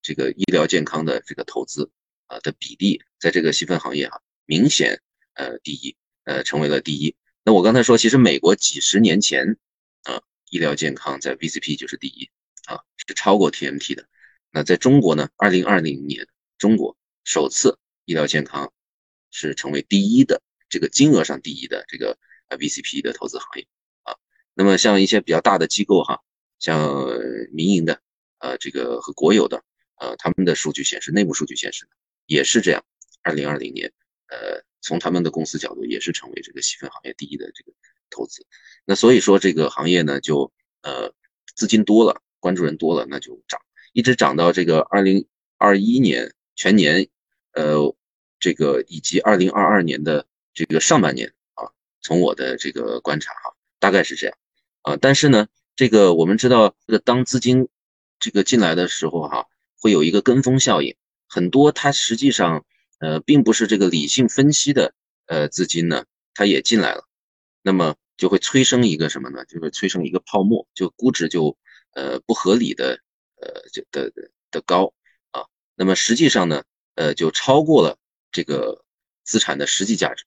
[0.00, 1.90] 这个医疗健康的这个投资
[2.28, 5.02] 啊的比例，在这个细分行业哈，明显
[5.34, 7.16] 呃第一，呃成为了第一。
[7.44, 9.58] 那我刚才说，其实美国几十年前
[10.04, 10.22] 啊。
[10.52, 12.28] 医疗健康在 VCP 就是第一
[12.66, 14.06] 啊，是超过 TMT 的。
[14.50, 15.30] 那在中国呢？
[15.38, 16.28] 二零二零年，
[16.58, 16.94] 中国
[17.24, 18.72] 首次医疗健康
[19.30, 23.66] 是成为第一的这个金额上第一的这个呃 VCP 的投资行业
[24.02, 24.14] 啊。
[24.54, 26.20] 那么像一些比较大的机构哈，
[26.58, 27.06] 像
[27.52, 28.00] 民营的
[28.38, 29.62] 呃这个和国有的
[29.96, 31.88] 呃他们的数据显示，内部数据显示
[32.26, 32.84] 也是这样。
[33.22, 33.92] 二零二零年
[34.28, 37.72] 呃从他们的公司角度也是成为这个细分行业第一的这个。
[38.14, 38.44] 投资，
[38.84, 41.14] 那所以说这个行业呢，就呃
[41.56, 43.58] 资金多了，关注人多了，那就涨，
[43.94, 47.08] 一直涨到这个二零二一年全年，
[47.52, 47.94] 呃，
[48.38, 54.36] 这个以及二零二二年的这个上半年啊，从我的这个观察哈，大概是这样
[54.82, 54.96] 啊。
[54.96, 57.68] 但是呢，这个我们知道，这个当资金
[58.18, 59.46] 这个进来的时候哈，
[59.78, 60.96] 会有一个跟风效应，
[61.28, 62.64] 很多它实际上
[62.98, 64.94] 呃并不是这个理性分析的
[65.26, 67.08] 呃资金呢，它也进来了，
[67.62, 67.96] 那么。
[68.18, 69.44] 就会催生一个什么呢？
[69.46, 71.56] 就会催生一个泡沫，就估值就
[71.92, 73.00] 呃不合理的
[73.40, 74.12] 呃就的
[74.52, 74.92] 的高。
[75.82, 76.62] 那么实际上呢，
[76.94, 77.98] 呃就超过了
[78.30, 78.84] 这个
[79.24, 80.24] 资产的实际价值。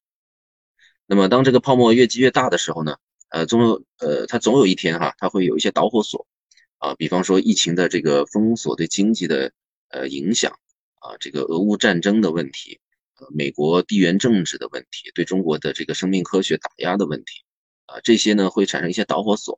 [1.06, 2.98] 那么当这个泡沫越积越大的时候呢，
[3.30, 6.28] 呃总有呃它总有一天哈，它会有一些导火索
[6.80, 9.54] 啊，比方说疫情的这个封锁对经济的
[9.88, 10.52] 呃影响
[11.00, 12.82] 啊，这个俄乌战争的问题，
[13.18, 17.46] 呃美国地缘政治的问题，对中国的这个生命科学打压的问题。
[17.86, 19.58] 啊，这些呢会产生一些导火索，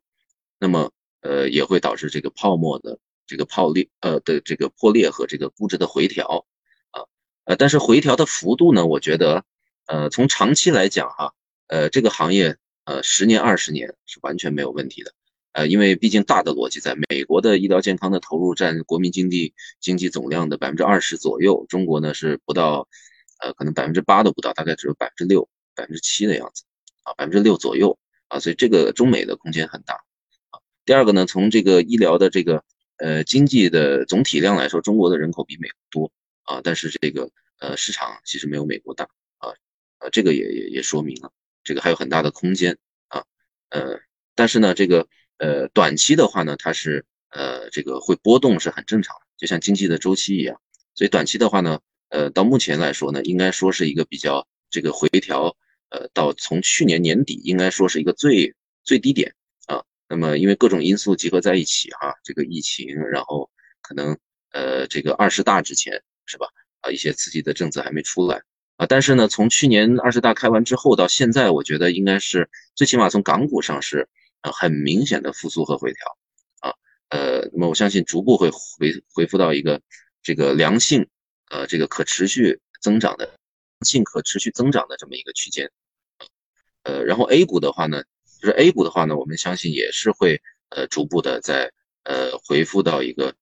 [0.60, 6.45] 那么呃也会导致这个泡沫的这个泡裂呃的这个破裂和这个估值的回调
[6.91, 7.03] 啊
[7.45, 9.43] 呃但是回调的幅度呢，我觉得
[9.85, 11.33] 呃从长期来讲哈
[11.67, 15.13] 呃这个行业呃十年二十年是完全没有问题的
[15.51, 22.87] 呃因为毕竟大的逻辑在美国的医疗健康的投入占国民经济经济总量的百分之二十左右，中国呢是不到
[23.41, 26.63] 呃可能百分之八都不到，大概只有百分之六百分之七的样子
[27.03, 27.97] 啊百分之六左右。
[28.29, 29.93] 啊，所以这个中美的空间很大
[30.49, 30.59] 啊。
[30.83, 32.61] 第二个呢，从这个医疗的这个
[32.97, 36.12] 呃经济的总体量来说，中国的人口比美国多
[36.43, 37.29] 啊，但是这个
[37.60, 39.05] 呃市场其实没有美国大
[39.38, 39.49] 啊，
[39.99, 41.31] 呃这个也也也说明了
[41.63, 43.23] 这个还有很大的空间啊，
[43.69, 43.99] 呃
[44.36, 45.07] 但是呢这个
[45.38, 50.60] 呃短期的话呢，它是呃这个会波动是很正常的，就像经济的周期一样，
[50.95, 51.79] 所以短期的话呢，
[52.10, 55.55] 呃到目前来说呢，应该说是一个比较这个回调。
[55.89, 59.33] 呃，到从去年年底应该说是一个最最低点。
[60.07, 63.49] 那么因为各种因素集合在一起哈，这个疫情，然后
[63.81, 64.17] 可能
[64.51, 66.47] 呃这个二十大之前是吧？
[66.81, 68.41] 啊，一些刺激的政策还没出来
[68.77, 68.85] 啊。
[68.87, 74.07] 但是呢，从去年二十大开完之后到现在，我觉得应该是最起码从港股上是
[74.41, 76.17] 呃很明显的复苏和回调
[76.59, 76.73] 啊。
[77.09, 79.81] 呃，那么我相信逐步会回恢复到一个
[80.23, 81.07] 这个良性
[81.49, 83.33] 呃这个可持续增长的。
[83.85, 85.69] 性可持续增长的这么一个区间，
[86.81, 88.03] 呃，然后 A 股的话呢，
[88.39, 91.71] 就是 A 股的话呢，我们相信也是会呃逐步的在
[92.04, 93.34] 呃回复到一个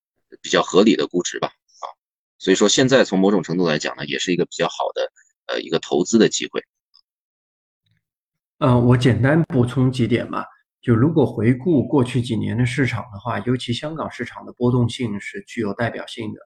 [0.42, 1.86] 比较合理的估值吧，啊，
[2.38, 5.12] 所以说现在从某种程度来讲呢，也是一个比较好的
[5.48, 6.64] 呃一个投资的机会。
[8.60, 10.46] 嗯，我简单补充几点吧，
[10.82, 16.40] 就如果回顾过去几年的市场的话，尤其香港市场的波动性是具有代表性的。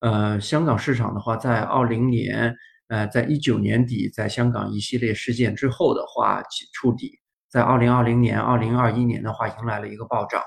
[0.00, 2.54] 呃，香港市场的话，在二零年。
[2.88, 6.40] 呃，在一九年底，在香港一系列事件之后的话，
[6.72, 10.42] 触底，在二零二零年、二零二一年的话，迎来了一个暴涨。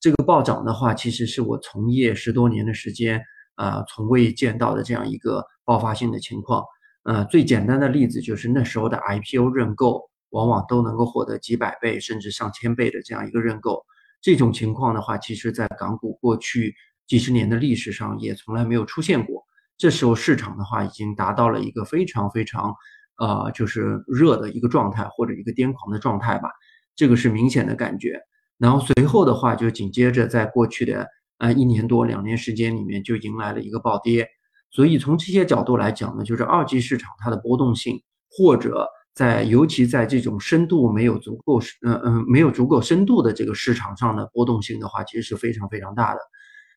[0.00, 3.22] 这个暴涨的话，其实是我从业十多年的时间
[3.54, 6.64] 啊，从未见到的这样一个爆发性的情况。
[7.02, 13.84] 呃，最简单的例子就是那时候的 IPO 认购，往往都能够获得几百倍甚至上千倍的这样一个认购。
[14.22, 16.74] 这种情况的话，其实在港股过去
[17.06, 19.44] 几十年的历史上也从来没有出现过。
[19.78, 22.74] 这时候市场的话已经达到了一个非常非常，
[23.20, 26.50] 呃，就是热的一个状态或者一个癫狂的状态吧，
[26.96, 28.18] 这个是明显的感觉。
[28.58, 31.06] 然后随后的话就紧接着在过去的
[31.38, 34.26] 呃一年多两年时间里面就迎来了一个暴跌，
[34.70, 46.20] 所以从这些角度来讲呢，就是二级市场它的波动性，或者在尤其在这种深度没有足够，嗯嗯，没有足够深度的这个市场上的波动性的话，其实是非常非常大的。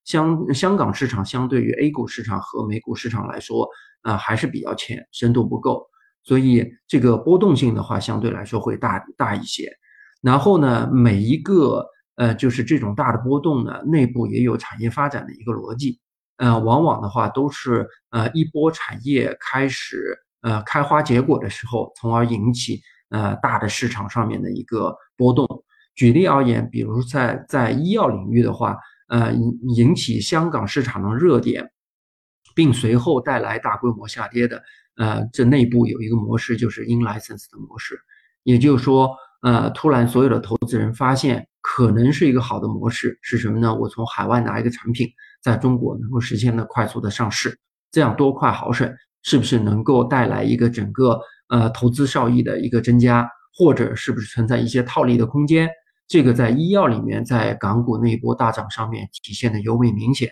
[0.06, 3.69] 香香港市场相对于 A 股市场和美股市场来说，
[4.01, 5.86] 啊还是比较浅，深度不够，
[6.23, 9.71] 所以这个波动性的话相对来说会大大一些。
[10.21, 15.99] 然后呢，每一个呃就是这种大的波动呢，内部也有产业发展的一个逻辑，
[16.38, 25.47] 呃，往往的话都是呃一波产业开始呃开花结果的时候，从而引起呃大的市场上面的一个波动。
[25.95, 28.77] 举例而言，比如在在医药领域的话。
[29.09, 31.69] 呃，引引起香港市场的热点，
[32.55, 34.63] 并随后带来大规模下跌的，
[34.97, 37.99] 呃，这内部有一个模式，就是 in license 的模式，
[38.43, 43.73] 也就是说，呃，突然所有的投资人发现，可能是一个好的模式是什么呢？
[43.73, 45.08] 我从海外拿一个产品，
[45.41, 47.58] 在中国能够实现的快速的上市，
[47.91, 53.27] 这样多快好省，是不是能够带来一个整个呃投资效益的一个增加，
[53.58, 55.69] 或者是不是存在一些套利的空间？
[56.08, 60.29] 这个在医药里面，在港股那一波大涨上面体现的尤为明显。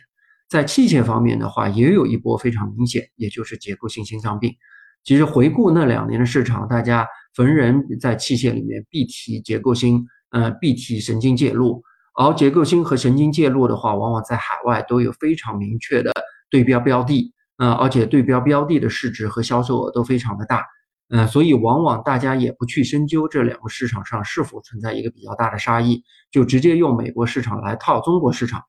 [0.52, 4.54] 在器械方面的话，也有一波非常明显，也就是结构性心脏病。
[5.02, 11.82] 其实回顾那两年的市场，大家逢人在器械里面必提结构性，呃，必提神经介入。
[12.16, 16.12] 而结构性和神经介入的话，往往在海外都有非常明确的
[16.50, 20.66] 对标标的，呃，而且对标标的的市值和销售额都非常的大。
[21.08, 28.62] 呃，所以往往大家也不去深究这两个市场上是否存在一个比较大的差异，就直接用美国市场来套中国市场，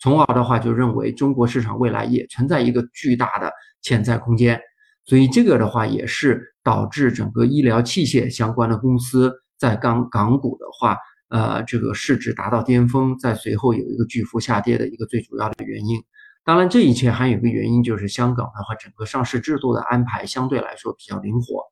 [0.00, 4.60] 从而的话就认为中国市场未来也存在一个巨大的潜在空间。
[5.04, 10.96] 所以这个的话也是导致整个医疗器械相关的公司在港港股的话，
[11.28, 16.00] 呃，这个市值达到巅峰，在随后有一个巨幅下跌的一个最主要的原因。
[16.44, 21.62] 当然，这一切还有一个原因就是香港的话，整个上市制度的安排相对来说比较灵活。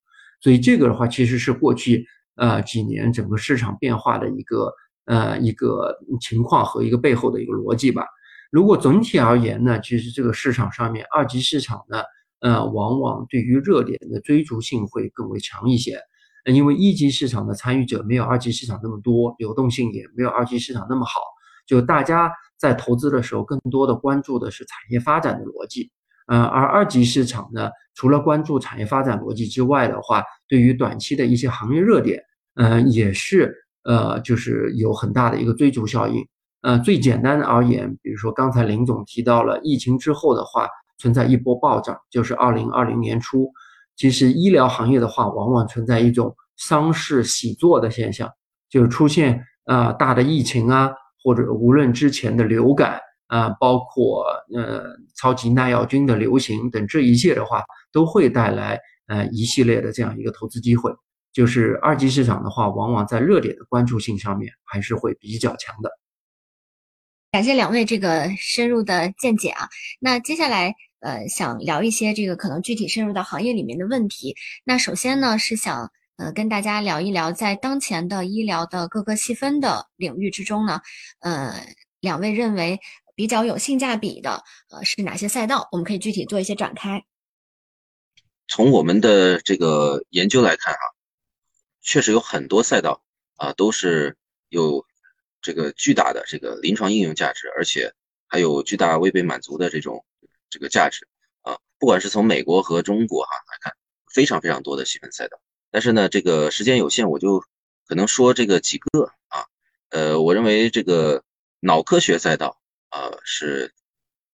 [0.41, 4.73] 所以这个的话，其实是过去呃几年整个市场变化的一个
[5.07, 8.05] 呃一个情况和一个背后的一个逻辑吧。
[8.51, 12.03] 如果总体而言呢，其实这个市场上面二级市场呢，
[12.41, 16.01] 呃，往往对于热点的追逐性会更为强一些，
[16.47, 21.21] 因为一级市场的参与者没有二级市场那么多，流动性也没有二级市场那么好，
[21.67, 25.91] 就大家在投资的时候更多的关注的是产业发展的逻辑。
[26.27, 32.23] 呃，而二级市场呢，除了关注产业发展逻辑之外的话，对于短期的一些行业热点，
[32.55, 36.27] 嗯，也是呃，就是有很大的一个追逐效应。
[36.63, 40.69] 呃，最简单的而言，比如说刚才林总提到了疫情之后的话，
[40.99, 43.51] 存在一波暴涨，就是二零二零年初，
[43.97, 48.31] 其实医疗行业的话，往往存在一种丧事喜作的现象，
[48.69, 50.91] 就是出现呃大的疫情啊，
[51.23, 53.01] 或者无论之前的流感。
[53.29, 54.25] 啊，包括
[54.57, 60.91] 呃超级耐药菌的流行等这一切的话，都会带来呃一系列的这样一个投资机会。
[61.31, 65.91] 就是二级市场的话，往往在热点的关注性上面还是会比较强的。
[67.31, 69.69] 感谢两位这个深入的见解啊。
[70.01, 74.37] 那接下来呃想聊一些这个可能具体深入到行业里面的问题。
[74.65, 80.81] 那首先呢是想呃跟大家聊一聊，在当前的医疗的各个细分的领域之中呢，
[81.21, 81.55] 呃
[82.01, 82.81] 两位认为。
[83.19, 85.69] 比较有性价比的，呃，是哪些赛道？
[85.73, 87.03] 我们可以具体做一些展开。
[88.47, 90.79] 从我们的这个研究来看，啊，
[91.83, 93.03] 确实有很多赛道
[93.35, 94.17] 啊，都是
[94.51, 94.87] 有
[95.41, 97.93] 这个巨大的这个临床应用价值，而且
[98.27, 100.05] 还有巨大未被满足的这种
[100.51, 101.07] 这个价值
[101.43, 101.59] 啊。
[101.79, 103.73] 不管是从美国和中国哈来看，
[104.13, 105.41] 非常非常多的细分赛道。
[105.71, 107.43] 但是呢，这个时间有限，我就
[107.87, 109.47] 可能说这个几个啊，
[109.91, 111.25] 呃，我认为这个
[111.61, 112.59] 脑科学赛道。
[112.91, 113.75] 啊，是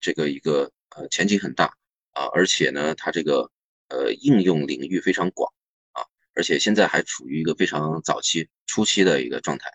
[0.01, 1.75] 这个一个呃前景很大
[2.13, 3.51] 啊，而且呢，它这个
[3.89, 5.53] 呃应用领域非常广
[5.91, 9.73] 啊，而且现在还处于一个非常早期初期的一个状态。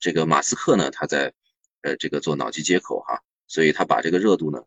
[0.00, 1.32] 这个马斯克呢，他在
[1.82, 4.64] 呃这个做脑机接口哈，所以他把这个热度呢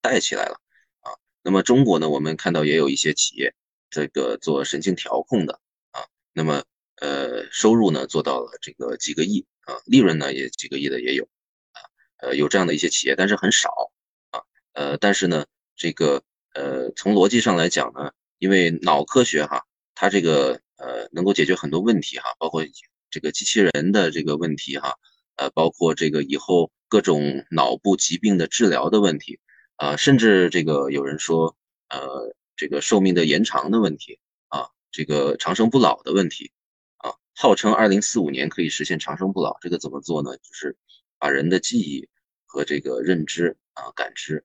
[0.00, 0.60] 带起来了
[1.02, 1.12] 啊。
[1.42, 3.54] 那么中国呢，我们看到也有一些企业
[3.90, 5.60] 这个做神经调控的
[5.92, 6.64] 啊，那么
[6.96, 11.24] 呃收入呢做到了这个几个亿啊，利润呢也几个亿的也有
[11.72, 11.78] 啊。
[12.16, 13.92] 呃，有这样的一些企业，但是很少
[14.30, 14.40] 啊。
[14.72, 15.44] 呃，但是呢，
[15.76, 16.22] 这个
[16.54, 22.64] 呃，从逻辑上来讲呢，因为脑科学哈，它这个呃，能够解决很多问题哈，包括
[23.10, 24.94] 这个机器人的这个问题哈，
[25.36, 29.40] 呃，包括这个以后各种脑部疾病的治疗的问题
[29.76, 31.56] 啊，甚至这个有人说
[31.88, 36.52] 呃，这个寿命的延长的问题啊，这个长生不老的问题
[36.98, 40.36] 啊，号称二零四五年可以实现长生不老，这个怎么做呢？
[40.38, 40.76] 就是。
[41.22, 42.08] 把人的记忆
[42.46, 44.42] 和这个认知啊感知，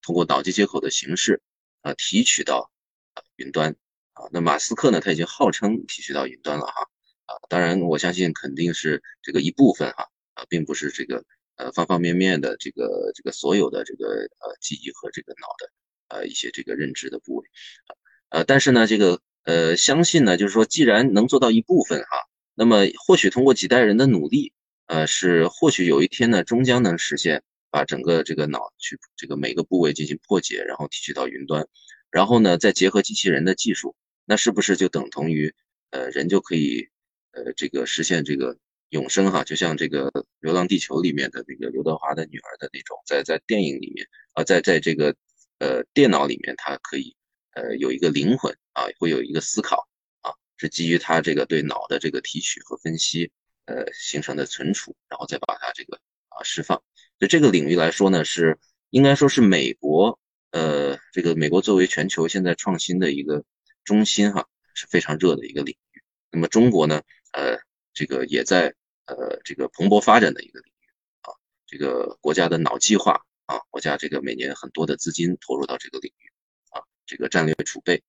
[0.00, 1.42] 通过脑机接口的形式
[1.82, 2.70] 啊提取到
[3.12, 3.76] 啊云端
[4.14, 4.24] 啊。
[4.32, 6.88] 那马斯克呢，他已经号称提取到云端了哈
[7.26, 7.36] 啊。
[7.48, 11.24] 当然，我相信肯定是这个一部分哈啊，并不是这个
[11.56, 17.46] 呃方方面面的这个这个所有的这个呃记忆和这个脑的呃一些这个认知的部位
[17.86, 17.94] 啊
[18.30, 22.08] 呃，但是呢，这个呃相信呢，就是说既然能做到一部分哈，
[22.54, 24.52] 那么或许通过几代人的努力。
[24.88, 31.66] 呃，是或许有一天呢，终将能实现把整个这个脑去这个每个部位进行破解，然后提取到云端，
[32.08, 35.52] 然后呢，再结合机器人的技术，那是不是就等同于
[35.90, 36.88] 呃人就可以
[37.36, 38.56] 呃这个实现这个
[38.88, 39.44] 永生哈？
[39.44, 40.10] 就像这个
[40.40, 45.14] 《流浪地球》里面的那个刘德华的女儿的那种，在在电影里面啊，在在这个
[45.58, 47.14] 呃电脑里面，它可以
[47.52, 49.86] 呃有一个灵魂啊，会有一个思考
[50.22, 53.30] 啊，是基于它这个对脑的这个提取和分析。
[53.68, 56.80] 呃，形成的存储，然后再把它这个啊释放。
[57.18, 58.60] 就这个领域来说呢，是
[58.90, 60.20] 应该说是美国，
[60.52, 63.42] 呃，这个美国作为全球现在创新的一个
[63.82, 66.00] 中心哈，是非常热的一个领域。
[66.30, 67.02] 那么中国呢，
[67.36, 67.58] 呃，
[67.92, 68.74] 这个也在
[69.04, 70.88] 呃这个蓬勃发展的一个领域
[71.20, 71.28] 啊。
[71.66, 76.32] 这个国家的脑计划啊，国家这个每年很多的资金投入到这个领域
[76.70, 78.02] 啊，这个战略储备。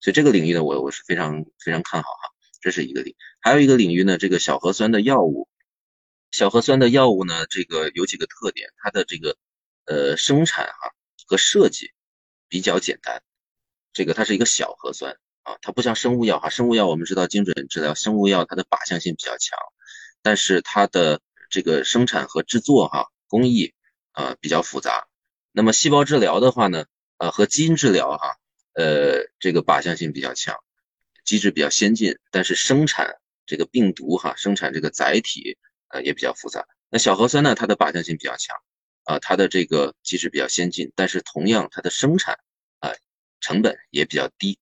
[0.00, 2.30] 所以这个领域呢，我我是非常非常看好哈。
[2.60, 5.48] 这是一个领，还有一个领域呢，这个小核酸的药物，
[6.30, 9.36] 小核酸的药物呢，这个有几个特点，它的这个
[9.86, 10.94] 呃生产哈
[11.26, 11.90] 和设计
[12.48, 13.20] 比较简单，
[13.92, 19.58] 这个它是一个小核酸啊，它不像生物药哈，生物药我们知道精准治疗，生物药它的靶向性比较强，
[20.22, 21.20] 但是它的
[21.50, 23.74] 这个生产和制作哈工艺
[24.12, 25.06] 啊比较复杂，
[25.52, 26.86] 那么细胞治疗的话呢，
[27.18, 28.36] 呃和基因治疗哈，
[28.74, 30.56] 呃这个靶向性比较强。
[31.24, 33.14] 机制比较先进，但是生产
[33.46, 36.66] 这个病毒哈，生产这个载体呃也比较复杂。
[36.90, 38.56] 那小核酸呢，它的靶向性比较强，
[39.04, 42.40] 啊，它的这个机制比较先进，但是同样它的生产
[42.80, 42.90] 啊
[43.40, 44.58] 成本也比较低。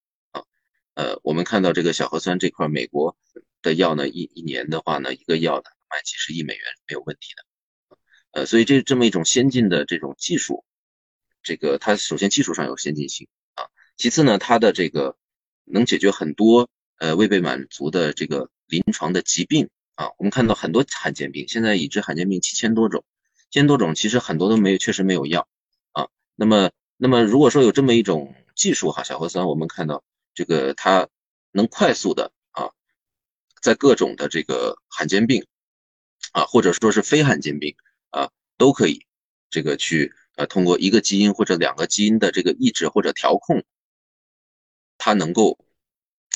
[1.00, 3.16] 呃，我们看到这个小核酸这块，美国
[3.62, 7.96] 的药呢，一一年的话呢，一个药呢卖几十亿美元没有问题的。
[8.32, 10.66] 呃，所以这这么一种先进的这种技术，
[11.42, 13.64] 这个它首先技术上有先进性啊，
[13.96, 15.16] 其次呢，它的这个。
[15.72, 23.04] 能解决很多呃未被满足的这个临床的疾病啊，我们看到很多罕见病，现在已知罕见病七千多种，
[23.52, 25.46] 千多种其实很多都没有，确实没有药
[25.92, 26.08] 啊。
[26.34, 30.02] 那么，那么如果说有这么一种技术哈，小核酸，我们看到
[30.34, 31.08] 这个它
[31.52, 32.70] 能快速的啊，
[33.60, 35.46] 在各种的这个罕见病
[36.32, 37.74] 啊，或者说是非罕见病
[38.10, 39.06] 啊，都可以
[39.50, 43.64] 这个去呃通过一个基因或者两个基因的这个抑制或者调控。
[45.02, 45.58] 它能够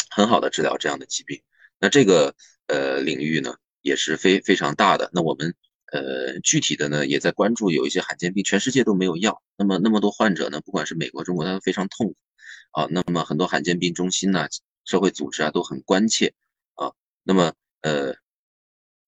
[0.09, 1.43] 很好的治疗这样的疾病，
[1.79, 2.35] 那这个
[2.67, 5.11] 呃领域呢也是非非常大的。
[5.13, 5.55] 那我们
[5.93, 9.43] 呃具体的呢也在关注有一些罕见病，全世界都没有药。
[9.59, 12.17] 那么那么多患者呢，不管是美国、中国，他都非常痛苦
[12.73, 12.87] 啊。
[12.91, 14.49] 那么很多罕见病中心呢、
[14.85, 16.35] 社会组织啊都很关切
[16.75, 16.93] 啊。
[17.23, 18.15] 那么呃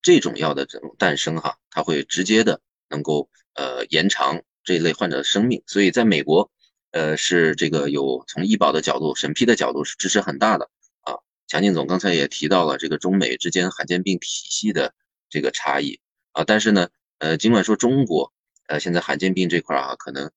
[0.02, 5.62] 这种药的这种诞生哈，它会直接的能够呃延长这一类患者的生命。
[5.66, 6.50] 所以在美国。
[6.92, 10.70] 呃，是这个有从医保的角度、审批的角度是支持很大的
[11.00, 11.18] 啊。
[11.46, 14.94] 强劲总刚才也提到了这个中美之间罕见病体系的
[15.28, 16.00] 这个差异
[16.32, 16.88] 啊，但是呢，
[17.18, 18.32] 呃，尽管说中国
[18.66, 20.30] 呃现在罕见病这块啊可能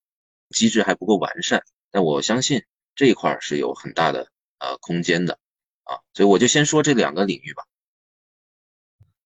[0.50, 4.28] 机制还不够完善，但我相信这一块是有很大的
[4.58, 5.38] 呃空间的
[5.84, 7.62] 啊，所以我就先说这两个领域吧。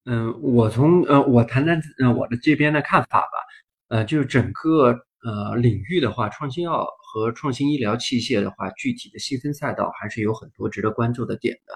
[0.04, 3.28] 嗯，我从呃我谈谈呃我的这边的看法吧，
[3.88, 6.86] 呃，就是整个呃领域的话，创新药。
[7.14, 11.74] 和创新医疗器械的话，具体的细分赛道还是有很多值得关注的点的。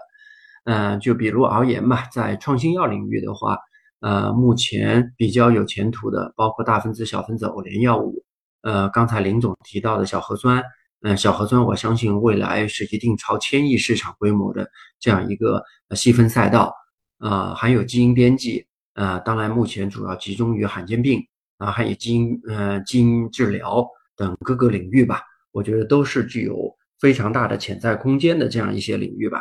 [0.64, 3.57] 嗯，就比如而言吧，在创新药领域的话，
[4.01, 8.24] 呃，目前比较有前途的，包括大分子、小分子偶联药物。
[8.62, 10.61] 呃，刚才林总提到的小核酸，
[11.03, 14.69] 嗯，小核酸，我相信未来是一定超千亿市场规模的
[14.99, 15.63] 这样一个
[15.95, 16.75] 细分赛道。
[17.19, 21.21] 啊，还有基因编辑，呃，当然目前主要集中于罕见病
[21.59, 23.87] 啊，还有基因，呃，基因治疗。
[24.17, 25.23] 等各个领域吧，
[25.53, 29.41] 我觉得都是具有非常大的潜在空间的这样一些领域吧。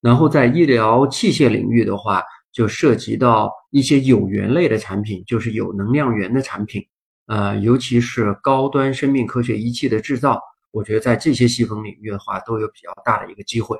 [0.00, 2.22] 然后在医疗器械领域的话，
[2.52, 6.80] 就涉及到一些有源类的产品，就是有能量源的产品，
[7.26, 10.40] 呃，尤其是高端生命科学仪器的制造，
[10.74, 13.78] 我觉得在这些细分领域的话，都有比较大的一个机会。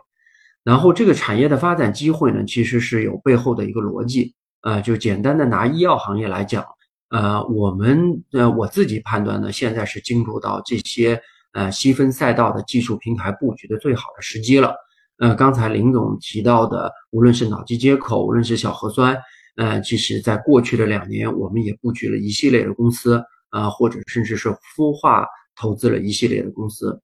[0.62, 6.64] 然后这个产业的发展机会呢，其实是有背后的一个逻辑，呃，就简单的拿医药行业来讲。
[7.10, 11.20] 呃，我们呃，我自己判断呢，现在是进入到这些
[11.52, 14.74] 呃细分赛道的技术平台布局的最好的时机了。
[15.18, 19.16] 呃，刚才林总提到的，无论是脑机接口，无论是小核酸，
[19.56, 25.26] 呃，其实在过去的两年，我们也布局了一系列的公司，啊，或者甚至是孵化
[25.56, 27.00] 投资了一系列的公司。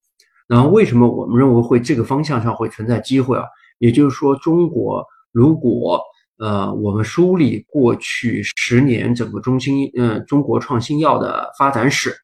[0.46, 3.44] 然后为什么我们认为会这个方向上会存在机会啊？
[3.78, 6.02] 也就是说，中国如果
[6.38, 12.14] 呃我们梳理过去十年整个中心呃中国创新药的发展史，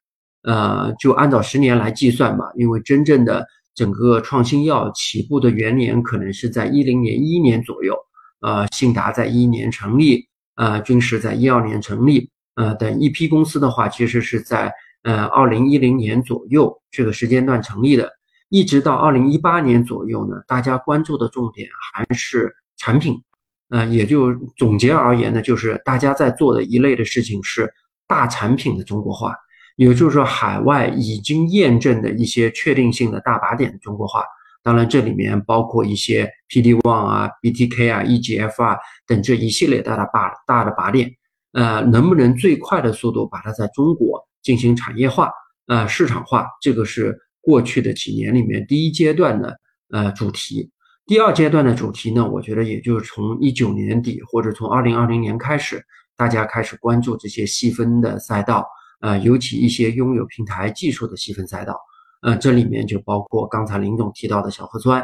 [0.43, 7.95] 呃就按照十年来计算吧，因为真正的整个创新药起步的元年可能是在一零年一一年左右，
[8.41, 14.73] 呃信达在一一年成立，呃军石在一二年成立，呃等一批公司的话，其实是在
[15.07, 18.11] 呃二零一零年左右这个时间段成立的。
[18.49, 23.21] 一直到二零一八年左右呢，大家关注的重点还是产品，
[23.69, 27.69] 呃，也就总结而言呢，就是大家在做的一类的事情是
[28.07, 29.35] 大产品的中国化，
[29.75, 34.23] 也就是说，海外已经验证的一些确定性的大靶点的中国化。
[34.63, 41.11] 当然，这里面包括一些 PD-1 啊、BTK 啊、EGF 啊等这一系列大的靶大的靶点，
[41.51, 45.29] 呃，能不能最快的速度把它在中国进行产业化、
[45.67, 47.13] 呃市场化，这个是。
[47.47, 49.57] 过去的几年里面，第一阶段的
[49.91, 50.69] 呃主题，
[51.05, 55.81] 第二阶段的主题呢，我觉得也就是从一九年底或者从二零二零年开始，
[56.17, 58.67] 大家开始关注这些细分的赛道，
[58.99, 61.79] 呃，尤其一些拥有平台技术的细分赛道，
[62.21, 65.01] 呃，这里面就包括刚才林总提到的小核酸，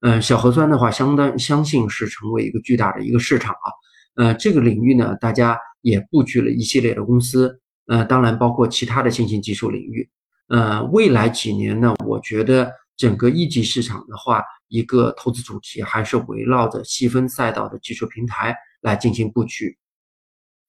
[0.00, 3.68] 嗯，小核酸的话，相当相信是成为一个巨大的一个市场啊，
[4.14, 10.08] 呃，这个领域呢，大家也布局了一系列的公司，呃，当然包括其他的新兴技术领域。
[10.48, 19.78] 呃，未来几年呢，我觉得整个一级市场的话，一个投资主题还是围绕着细分赛道的技术平台来进行布局。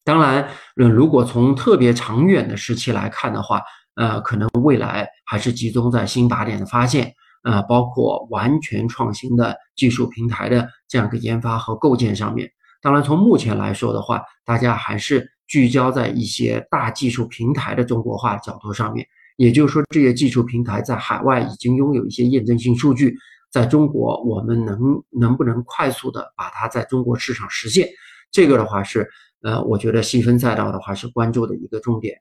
[0.05, 3.61] 当然，如果从特别长远的时期来看的话，
[3.95, 12.49] 呃，可能未来还是集中在新靶点的发现，呃，包括完全创新的技术平台的这样一个研发和构建上面。
[12.81, 19.05] 当然，从目前来说的话，大家还是聚焦在一些大技术平台的中国化角度上面。
[19.37, 23.15] 也就是说，这些技术平台在海外已经拥有一些验证性数据，
[23.51, 24.79] 在中国我们能
[25.11, 27.87] 能不能快速的把它在中国市场实现？
[28.31, 29.07] 这个的话是，
[29.43, 32.17] 呃，我觉得细分赛道的话是关注的一个重点。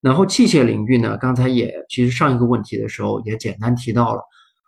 [0.00, 4.22] 然后器械领域呢，刚才也其实上一个问题的时候也简单提到了，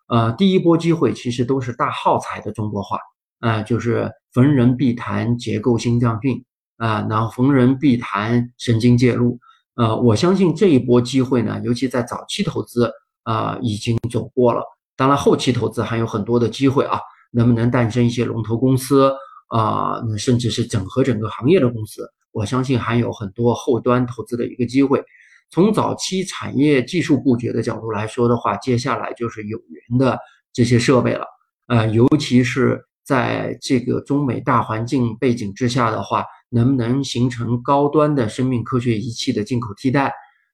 [0.09, 2.99] 呃，第一波机会其实都是大耗材的中国化，
[3.41, 6.45] 啊，就是逢人必谈结构心脏病，
[6.77, 9.39] 啊，然后逢人必谈神经介入。
[9.77, 12.91] 呃，我相信这一波机会呢，尤其在早期投资
[13.25, 14.63] 啊，已经走过了。
[14.97, 16.99] 当然，后期投资还有很多的机会啊，
[17.31, 19.13] 能不能诞生一些龙头公司
[19.49, 25.05] 啊，甚至是整合整个行业的公司，我相信还有很多后端投资的一个机会。
[25.51, 30.19] 从早期产业技术布局的角度来说的话，接下来就是有源的
[30.55, 31.27] 这些设备了。
[31.67, 36.25] 呃，尤其是在这个中美大环境背景之下的话。
[36.51, 40.13] 能不能形成高端的生命科学仪器的进口替代，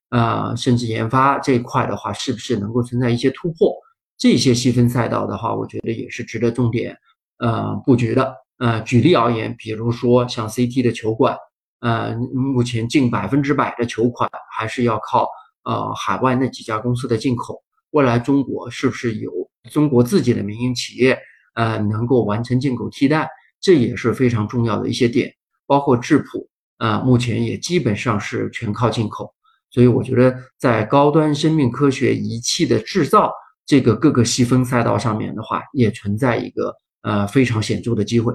[0.09, 3.74] 啊，甚至研发这一块的话，是不是能够存在一些突破？
[4.18, 6.97] 这些细分赛道的话，我觉得也是值得重点
[7.38, 8.34] 呃布局的。
[8.59, 11.36] 呃，举例而言，比如说像 CT 的球管，
[11.80, 15.26] 呃，目前近百分之百的球款还是要靠
[15.64, 17.61] 呃海外那几家公司的进口。
[17.90, 19.32] 未来中国是不是有
[19.70, 21.18] 中国自己的民营企业，
[21.55, 23.28] 呃，能够完成进口替代？
[23.61, 25.34] 这也是非常重要的一些点。
[25.67, 26.49] 包括质谱
[26.79, 29.33] 啊，目前也基本上是全靠进口，
[29.71, 33.33] 所以我觉得在高端生命科学仪器的制造
[33.65, 38.35] 这个各个细分赛道上面的话，也存在一个呃非常显著的机会。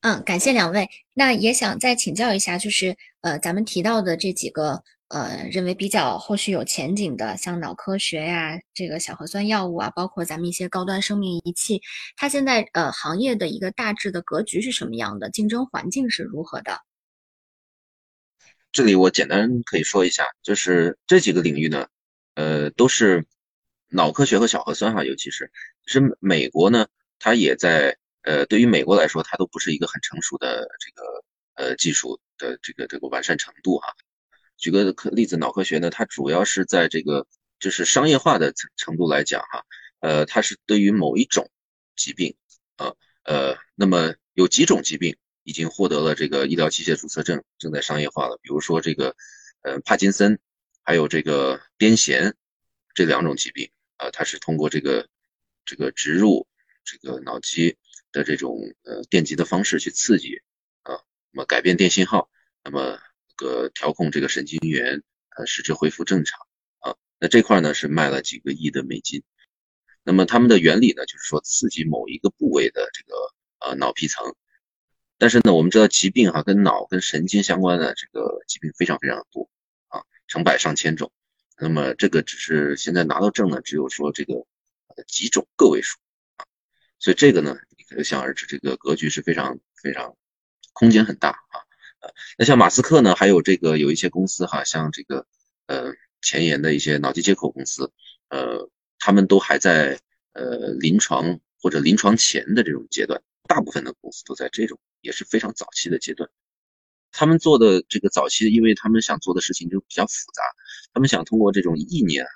[0.00, 0.88] 嗯，感谢两位。
[1.14, 4.82] 那也想再请教一下，就是呃咱们提到的这几个
[5.12, 11.80] 呃认为比较后续有前景的，像脑科学呀、这个小核酸药物啊，包括咱们一些高端生命仪器，
[12.16, 15.30] 它现在呃行业的一个大致的格局是什么样的？
[15.30, 16.80] 竞争环境是如何的？
[18.72, 21.86] 这里我简单可以说一下，就是这几个领域呢，
[22.34, 23.26] 呃，都是
[23.88, 25.52] 脑科学和小核酸哈，尤其是
[25.84, 26.86] 是美国呢，
[27.18, 27.96] 它也在。
[28.24, 33.92] 呃，对于美国来说，它都不是一个很成熟的这个呃技术的这个这个完善程度哈。
[34.62, 37.26] 举个例子，脑科学呢，它主要是在这个
[37.58, 39.64] 就是商业化的程程度来讲哈，
[39.98, 41.50] 呃，它是对于某一种
[41.96, 42.36] 疾病
[42.76, 42.94] 啊
[43.24, 48.38] 呃，那么有几种疾病已经获得了这个医疗器械注册证，正在商业化了。
[48.40, 49.16] 比如说这个
[49.62, 50.38] 呃帕金森，
[50.82, 52.32] 还有这个癫痫
[52.94, 55.08] 这两种疾病啊，它是通过这个
[55.66, 56.46] 这个植入
[56.84, 57.76] 这个脑机。
[58.14, 60.42] 的这种呃电极的方式去刺激
[60.82, 61.00] 啊，
[61.30, 62.28] 那么改变电信号，
[62.62, 62.98] 那么
[63.42, 65.02] 个调控这个神经元
[65.36, 66.38] 呃使之恢复正常
[66.78, 69.24] 啊，那这块呢是卖了几个亿的美金。
[70.04, 73.14] 那么它们的原理呢，就是说刺激某一个部位的这个
[73.58, 74.34] 呃脑皮层。
[75.18, 79.48] 但是呢，我们知道疾病哈跟脑跟神经相关的这个疾病非常非常多
[79.86, 81.12] 啊，成百上千种。
[81.58, 84.44] 那么这个只是现在拿到证呢，只有说这个
[85.06, 85.98] 几种个位数
[86.36, 86.46] 啊，
[86.98, 90.16] 所以这个呢，你可想而知，这个格局是非常非常
[90.72, 91.62] 空间很大啊。
[92.38, 95.26] 那像马斯克呢，还有这个有一些公司哈，像这个
[95.66, 97.92] 呃前沿的一些脑机接口公司，
[98.28, 100.00] 呃，他们都还在
[100.32, 106.28] 呃临床或者临床前的这种阶段，大部分的公司都在这种也是非常早期的阶段。
[107.12, 110.42] 他们做的这个早期，因为他们想做的事情就比较复杂，
[110.94, 112.30] 他们想通过这种意念哈，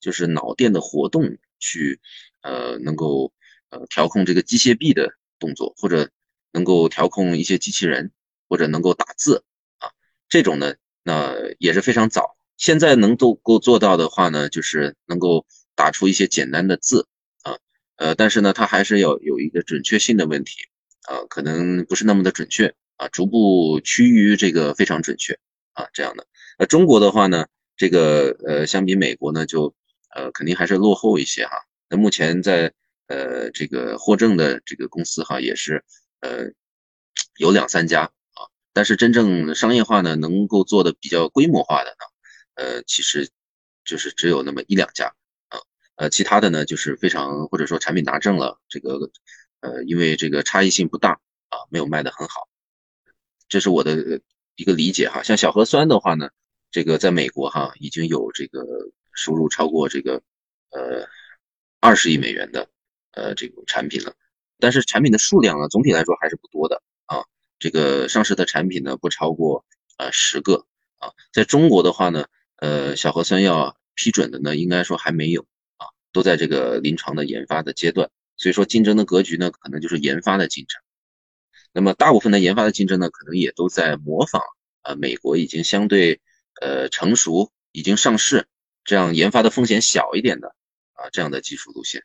[0.00, 2.00] 就是脑电的活动去，
[2.42, 3.32] 呃，能够
[3.70, 6.10] 呃调控这个机械臂的动作，或者
[6.52, 8.10] 能够调控一些机器人，
[8.48, 9.44] 或者能够打字
[9.78, 9.90] 啊，
[10.28, 12.36] 这种呢，那也是非常早。
[12.56, 17.06] 现在能够够做到的话呢，就是能够打出一些简单的字
[17.42, 17.58] 啊，
[17.96, 20.52] 呃，但是呢，它还是要有一个准确性的问题
[21.02, 22.74] 啊，可能不是那么的准确。
[22.98, 25.38] 啊，逐步趋于这个非常准确
[25.74, 26.26] 啊，这样的。
[26.58, 29.74] 那中国的话呢，这个呃，相比美国呢，就
[30.14, 31.58] 呃肯定还是落后一些哈。
[31.90, 32.72] 那目前在
[33.08, 35.84] 呃这个获证的这个公司哈，也是
[36.20, 36.46] 呃
[37.36, 38.10] 有两三家，
[38.76, 42.04] 但是真正商业化呢，能够做的比较规模化的呢，
[42.56, 43.30] 呃，其实
[43.86, 45.06] 就是只有那么一两家
[45.48, 45.56] 啊，
[45.94, 49.10] 呃，其他的呢就是非常或者说产品拿证了，这个
[49.60, 51.12] 呃因为这个差异性不大
[51.48, 52.50] 啊，没有卖的很好。
[53.48, 54.20] 这是我的
[54.56, 56.28] 一个理解哈，像小核酸的话呢，
[56.70, 58.62] 这个在美国哈已经有这个
[59.14, 60.20] 收入超过这个
[60.72, 61.08] 呃
[61.80, 62.68] 二十亿美元的
[63.12, 64.12] 呃这种产品了，
[64.58, 66.82] 但是产品的数量呢总体来说还是不多的，
[67.58, 69.64] 这个上市的产品呢不超过
[69.98, 70.66] 呃十个
[70.98, 72.26] 啊，在中国的话呢，
[72.56, 75.46] 呃小核酸药批准的呢应该说还没有
[75.76, 80.82] 啊，都在这个临床的研发的阶段，所以说竞争的格局呢可能就是研发的进程。
[81.72, 84.42] 那么大部分的研发的竞争呢，可能也都在模仿
[84.80, 86.20] 啊，美国已经相对
[86.60, 88.46] 呃成熟，已经上市，
[88.82, 90.54] 这样研发的风险小一点的
[90.94, 92.02] 啊，这样的技术路线，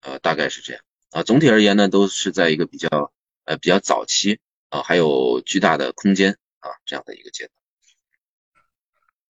[0.00, 1.22] 呃，大概是这样啊。
[1.22, 3.12] 总体而言呢，都是在一个比较
[3.44, 7.48] 呃比较早期啊，还有巨大的空间啊这样的一个阶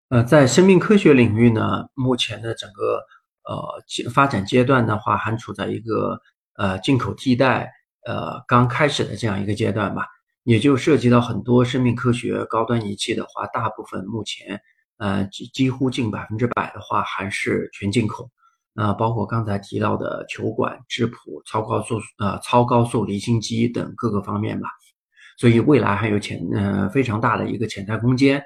[0.08, 0.20] 段。
[0.20, 3.04] 呃，在生命科学领域呢，目前的整个
[3.44, 6.20] 呃发展阶段的话，还处在一个
[6.54, 7.70] 呃进口替代。
[8.06, 10.06] 呃，刚开始的这样一个阶段吧，
[10.42, 14.60] 也就涉及到很多生命科学高端仪器的话，大部分目前，
[14.98, 18.30] 呃，几几乎近百分之百的话还是全进口。
[18.74, 24.68] 那包括刚才提到的球管、质谱、超高速呃超高速离心机等各个方面吧。
[25.38, 28.42] 所以未来还有潜呃非常大的一个潜在空间。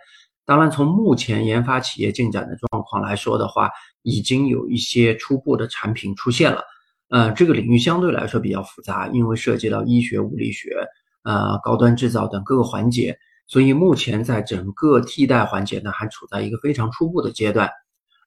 [0.46, 3.70] 当然，从目前研发企业进展的状况来说的话，
[4.02, 6.62] 已经有一些初步的产品出现了。
[7.10, 10.70] 呃，这个领域相对来说比较复杂，因为涉及到医学、物理学、
[11.22, 17.68] 呃高端制造等各个环节，所以目前在整个替代环节呢，还处在一个非常初步的阶段。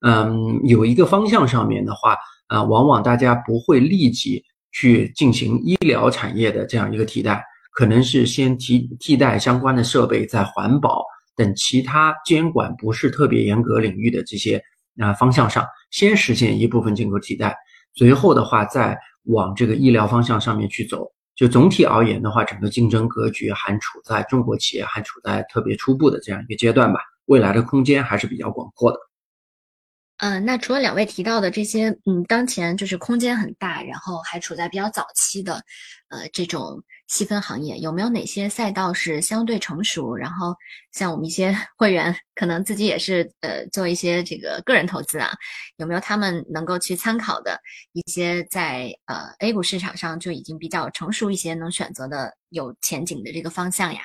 [0.02, 7.44] 嗯，有一个方向上面的话，啊，往往大家不会立即去进行医疗产业的这样一个替代，
[7.74, 11.04] 可能是先替替代相关的设备，在环保
[11.36, 14.62] 等其他监管不是特别严格领域的这些
[15.00, 17.56] 啊方向上，先实现一部分进口替代。
[17.94, 21.06] 随后的话，再往这个医疗方向上面去走。
[21.36, 27.00] 就总体而言的话，整个竞争格局还处在中国企业还处在特别初步的这样一个阶段吧。
[27.26, 28.98] 未来的空间还是比较广阔的。
[30.22, 35.56] 嗯，那除了两位提到的这些，嗯，当前就是空间很大，然后还处在比较早期的，
[36.10, 40.16] 呃，这种细分行业，有没有哪些赛道是相对成熟？
[40.16, 40.56] 然后
[40.92, 45.32] 像我们一些 会员，可能自己也是呃做一些这个个人投资啊，
[45.78, 47.60] 有没有他们能够去参考的
[47.94, 54.02] 一些在呃 A 股市场上就已经比较成熟一些，能选择的有前景的这个方向呀？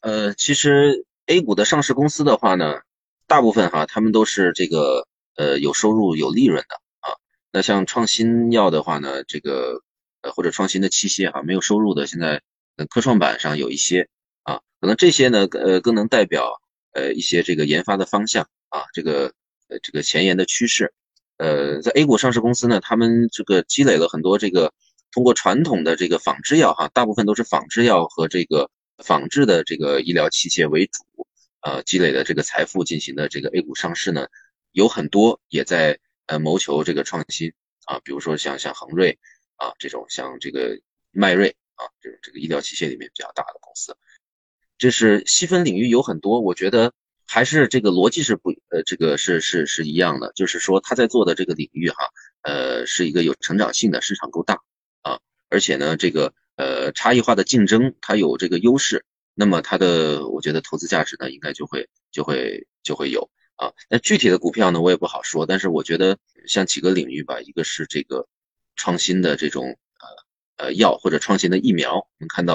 [0.00, 2.80] 呃，其实 A 股的上市公司的话呢。
[3.34, 7.10] 大部分哈，他们都是这个呃有收入有利润的啊。
[7.50, 9.82] 那像创新药的话呢，这个
[10.22, 12.40] 呃或者创新的器械哈，没有收入的，现在
[12.88, 14.08] 科创板上有一些
[14.44, 16.60] 啊，可能这些呢呃更能代表
[16.92, 19.32] 呃一些这个研发的方向啊，这个
[19.66, 20.94] 呃这个前沿的趋势。
[21.38, 24.72] 呃，在 A 股上市公司呢，他们这个积累了很多这个
[25.10, 28.70] 通过传统的这个仿制药哈，大部分都是仿制药和这个
[29.02, 31.02] 仿制的这个医疗器械为主。
[31.64, 34.28] 呃，积累的这个财富进行的这个 A 股上市呢，
[34.72, 37.54] 有很多也在呃谋求这个创新
[37.86, 39.18] 啊，比如说像像恒瑞
[39.56, 40.78] 啊这种，像这个
[41.10, 43.96] 迈瑞啊这种这个医疗器械里面比较大的公司，
[44.76, 46.92] 这是细分领域有很多，我觉得
[47.26, 51.96] 还是这个逻辑是不呃这个是是是一样的，就是说他在做的这个领域哈，
[52.42, 54.60] 呃是一个有成长性的，市场够大
[55.00, 59.06] 啊，而且呢这个呃差异化的竞争它有这个优势。
[59.34, 63.72] 那么它的，我觉得投资价值呢，应该就会就会就会有啊。
[63.88, 66.16] 那具体的股票呢，我也不好说，但是我觉得
[66.46, 68.28] 像几个领域吧，一个是这个
[68.76, 69.76] 创新的这种
[70.56, 72.54] 呃呃药或者创新的疫苗，我们看到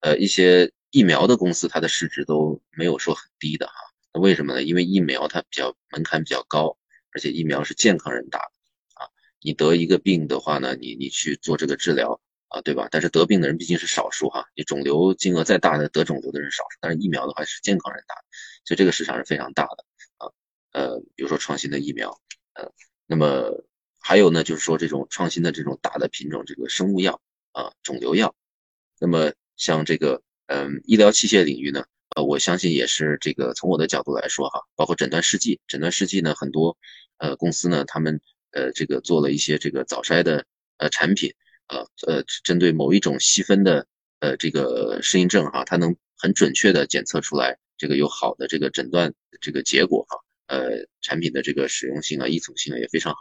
[0.00, 3.74] 呃一些疫苗的公司，它的市值都没有说很低的哈。
[4.12, 4.62] 那为什么呢？
[4.64, 6.76] 因为疫苗它比较门槛比较高，
[7.12, 8.50] 而且疫苗是健康人打的
[8.94, 9.06] 啊。
[9.40, 12.20] 你得一个病的话呢，你你去做这个治疗。
[12.48, 12.86] 啊，对吧？
[12.90, 18.14] 但是得病的人毕竟是少数哈，你肿瘤金额再大的得肿瘤的人少数，但是疫苗的话是健康人打，
[18.64, 19.84] 所以这个市场是非常大的
[20.18, 20.30] 啊。
[20.72, 22.16] 呃，比如说创新的疫苗，
[22.54, 22.70] 呃，
[23.06, 23.64] 那么
[23.98, 27.20] 还有呢，就是说这种创新的这种大的品种，这个生物药
[27.50, 28.32] 啊，肿瘤药。
[29.00, 31.84] 那么像这个嗯医疗器械领域呢，
[32.14, 36.78] 呃，我相信也是这个从我的角度来说哈，包括诊断试剂，诊断试剂呢很多
[37.18, 38.20] 呃公司呢他们
[38.52, 41.34] 呃这个做了一些这个早筛的呃产品。
[41.68, 43.86] 呃呃，针对某一种细分的
[44.20, 53.18] 呃这个适应症哈，它能很准确的检测出来这个有好的这个诊断这个结果哈，呃产品的这个使用性啊、依从性啊也非常好，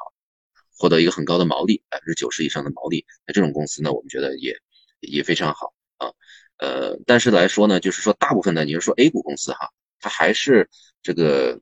[0.77, 3.05] 获得一个很高的毛利，百分之九十以上的毛利。
[3.25, 4.57] 那这种公司呢，我们觉得也
[4.99, 6.11] 也非常好啊。
[6.57, 10.69] 呃，但是来说呢，就是说大部分的，你是说 A 股公司哈，它还是
[11.01, 11.59] 这个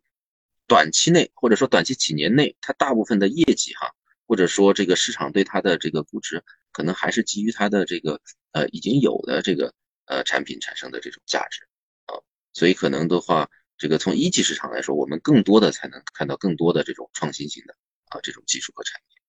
[0.67, 3.89] 短期内或者说短期几年内，它大部分的业绩哈，
[4.27, 6.43] 或者说这个市场对它的这个估值。
[6.73, 8.19] 可能还是基于它的这个
[8.51, 9.73] 呃已经有的这个
[10.05, 11.61] 呃产品产生的这种价值
[12.07, 12.19] 啊，
[12.51, 13.47] 所以可能的话，
[13.77, 17.75] 这个从一级市场来说，我们更多的才能看到更多的这种创新性的
[18.09, 19.19] 啊这种技术和产品。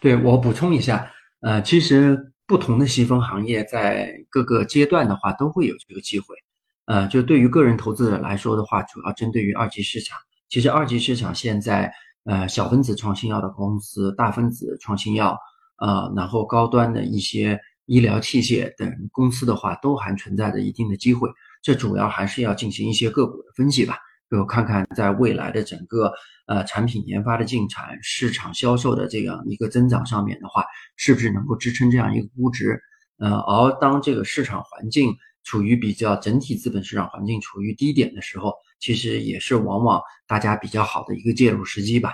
[0.00, 6.36] 对我补充一下，呃，其实不同的细分行业在各个阶段的话都会有这个机会，
[6.84, 10.18] 呃，就对于个人投资者来说的话，主要针对于二级市场。
[10.50, 11.92] 其实二级市场现在
[12.24, 15.38] 呃小分子创新药的公司，大分子创新药。
[15.78, 21.28] 呃，然后高端的一些医疗器械等公司的话，都还存在着一定的机会。
[21.62, 23.98] 这主要还是要进行一些个股的分析吧，
[24.30, 26.12] 就看看在未来的整个
[26.46, 30.64] 呃产品研发的进展、市场销售的这样一个增长上面的话，
[30.96, 32.80] 是不是能够支撑这样一个估值？
[33.18, 42.12] 呃，而当这个市场环境处于比较整体资本市场环境处于低点的时候，其实也是往往大家比较好的一个介入时机吧。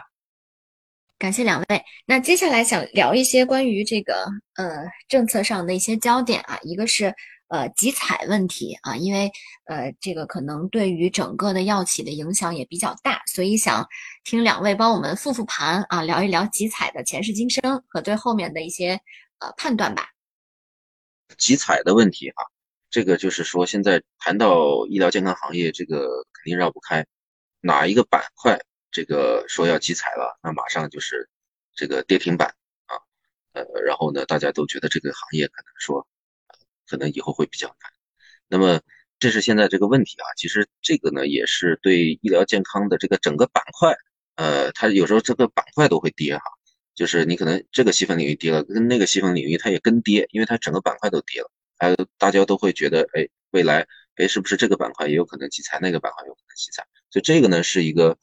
[1.20, 1.84] 感谢两位。
[2.06, 7.14] 那接下来想聊一些关于这个呃政策上的一些焦点啊，一个是
[7.48, 9.30] 呃集采问题啊，因为
[9.66, 13.86] 呃这个可能对于整个的药企的影响也比较大，所以想
[14.24, 18.98] 听两位帮我们复复盘啊，聊一聊集采的前世今生和对后面的一些
[19.40, 20.08] 呃判断吧。
[21.36, 22.42] 集采的问题哈，
[22.88, 25.98] 这个就是说现在谈到医疗健康行业，这个
[26.32, 27.04] 肯定绕不开
[27.60, 28.58] 哪一个板块。
[28.90, 31.28] 这个说要集采了，那马上就是
[31.74, 32.54] 这个跌停板
[32.86, 32.98] 啊，
[33.52, 36.06] 呃，然后呢，大家都觉得这个行业可能说，
[36.88, 37.92] 可能以后会比较难。
[38.48, 38.80] 那么
[39.20, 43.94] 这是现在这个问题啊，其实这个呢也是对医疗健康的这个整个板块，
[44.34, 46.42] 呃，它有时候这个板块都会跌哈，
[46.96, 53.86] 就是你可能这个细分领域跌了，跟那个细分领域它也跟跌，因为它整个板块都跌了，还有大家都会觉得，哎，未来，
[54.16, 58.18] 哎，是不是这个板块也有可能集采，那个板块有可能集采，所以这个呢是一个。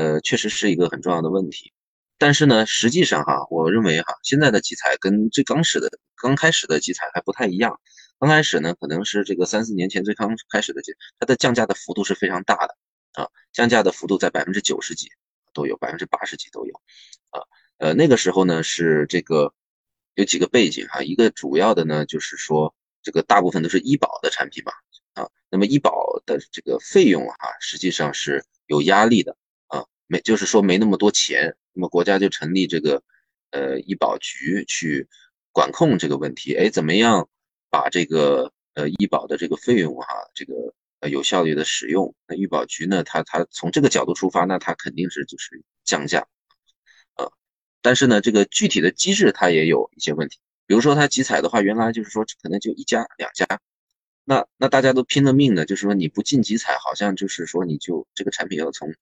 [0.00, 1.74] 呃，确实是一个很重要的问题，
[2.16, 7.78] 但是呢，实际上哈，我认为哈，现在的集采跟最刚始的刚开始的集采还不太一样。
[8.18, 12.74] 刚开始呢，可能是这个三四年前最刚开始的集，它的降价的幅度是非常大的
[13.12, 15.06] 啊，降价的幅度在百分之九十几
[15.52, 16.72] 都有，百分之八十几都有
[17.28, 17.42] 啊。
[17.76, 19.52] 呃，那个时候呢是这个
[20.14, 24.72] 有几个背景哈，一个主要的呢就是说这个大部分都是医保的产品嘛
[25.12, 29.36] 啊，那么医保的这个费用哈，实际上是有压力的。
[30.10, 33.00] 没，就是说没那么多钱，那么国家就成立这个，
[33.52, 35.06] 呃，医保局去
[35.52, 36.52] 管控这个问题。
[36.52, 37.28] 哎，怎么样
[37.70, 42.12] 把这个呃医保的这个费用哈，这个呃有效率的使用？
[42.26, 46.26] 那医保局呢，它它从这个角度出发，那它肯定是就是降价，
[47.14, 47.30] 呃，
[47.80, 50.40] 但是呢，这个具体的机制它也有一些问题。
[50.66, 53.46] 比如说它集采的话，原来就是说可能就一家两家，
[54.24, 58.92] 那那大家都拼了命的，就是说你不进集采，好像就是说你就这个产品要从。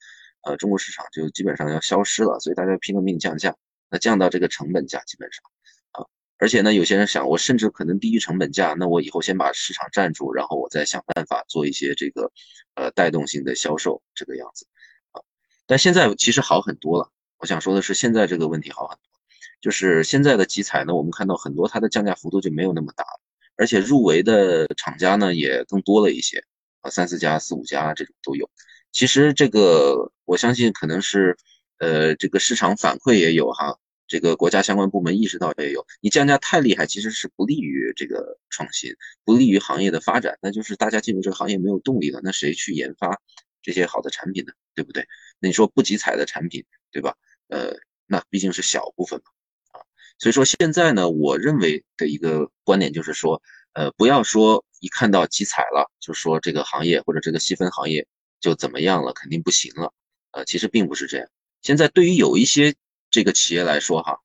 [0.48, 3.54] 呃，中国市场就基本上要消失了，所以大家拼了命降价，
[3.90, 5.42] 那降到这个成本价基本上，
[5.90, 6.06] 啊，
[6.38, 12.32] 而且呢，有些人想，我甚至可能低于成本价，那我以后先把市场占住，然后我再想办法做一些这个
[12.76, 14.66] 呃带动性的销售这个样子，
[15.10, 15.20] 啊，
[15.66, 17.10] 但现在其实好很多了。
[17.36, 19.20] 我想说的是，现在这个问题好很多，
[19.60, 23.20] 就是现在的集采呢，我们看到很多它的降价幅度就没有那么大了，
[23.58, 26.42] 而且入围的厂家呢也更多了一些，
[26.80, 28.48] 啊，三四家、四五家这种都有。
[28.92, 31.36] 其实这个我相信可能是，
[31.78, 43.20] 呃，这个市场反馈也有哈，这个国家相关部门意识到也有，你降价太厉害，其实是不利于这个创新，不利于行业的发展，那就是大家进入这个行业没有动力了，那谁去研发
[43.62, 44.52] 这些好的产品呢？
[44.74, 45.06] 对不对？
[45.40, 47.14] 那你说不集采的产品，对吧？
[47.48, 47.76] 呃，
[48.06, 49.84] 那毕竟是小部分嘛，啊，
[50.18, 53.42] 所以说现在呢，我认为的一个观点就是说，
[53.74, 58.06] 呃，不要说一看到集采了，就说这个行业或者这个细分行业
[58.40, 59.92] 就怎么样了，肯定不行了，
[60.32, 61.28] 呃，其实并不是这样。
[61.62, 62.74] 现在对于有一些
[63.10, 64.20] 这个企业来说，哈，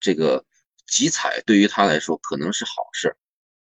[0.00, 0.44] 这个
[0.86, 3.16] 集采对于他来说可能是好事，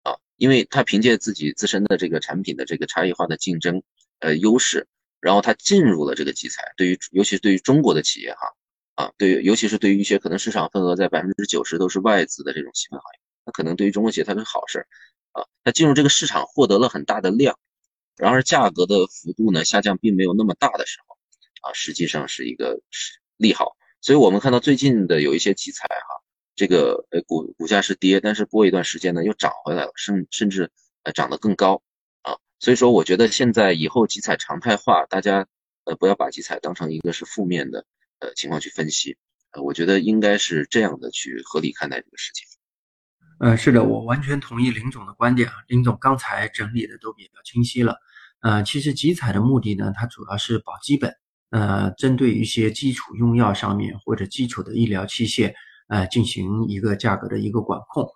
[0.03, 3.83] 啊，因为他凭借自己自身的这个产品的这个差异化的竞争，
[4.21, 4.87] 呃，优势，
[5.21, 6.73] 然后他进入了这个集采。
[6.77, 14.87] 对于尤其是对于中国的企业，哈，啊，对于尤其是对于一些可能市场份额在百分之九十都是外资的这种细分行业，那可能对于中国企业它是好事，
[15.33, 17.59] 啊，他进入这个市场获得了很大的量，
[18.17, 21.17] 然而价格的幅度呢下降并没有那么大的时候，
[21.63, 23.77] 啊，实际上是一个是利好。
[24.01, 26.23] 所以我们看到最近的有一些集采哈，
[26.55, 30.71] 这个呃股股价是跌，但是过一段时间呢又涨回来了，甚甚至
[31.05, 31.83] 呃涨得更高
[32.23, 32.37] 啊。
[32.59, 35.47] 所以说我觉得现在以后集采常态化，大家
[35.85, 37.87] 呃不要把集采当成一个是负面的
[38.19, 39.17] 呃情况去分析，
[39.53, 42.47] 呃我觉得应该是这样的去合理看待这个事情。
[43.39, 47.97] 呃是的，我完全同意林总的观点啊，林总刚才整理的都比较清晰了。
[48.41, 51.15] 呃，其实集采的目的呢，它主要是保基本。
[51.51, 55.53] 呃，针对一些基础用药上面或者基础的医疗器械，
[55.89, 58.09] 呃，进行一个价格的一个管控。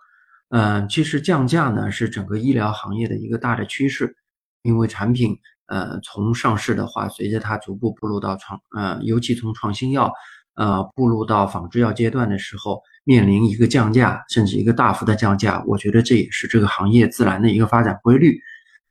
[0.48, 4.16] 嗯，其实降价呢是整个医疗行业的一个大的趋势，
[4.62, 5.36] 因为产品
[5.66, 10.10] 呃从上市的话，随着它逐步步入到创呃，尤其从创新药
[10.54, 18.36] 呃步入到仿制药阶段的时候，面临一个降价甚至一个大幅的降价，我觉得这也是这个行业自然的一个发展规律。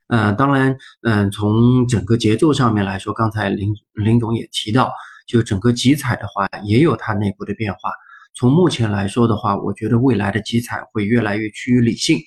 [0.08, 4.90] 呃，当然，嗯，从整个节奏上面来说，刚才林林总也提到，
[5.26, 7.90] 就整个集采的话，也有它内部的变化。
[8.34, 12.18] 从目前来说的话，我觉得未来的集采会越来越趋于理性，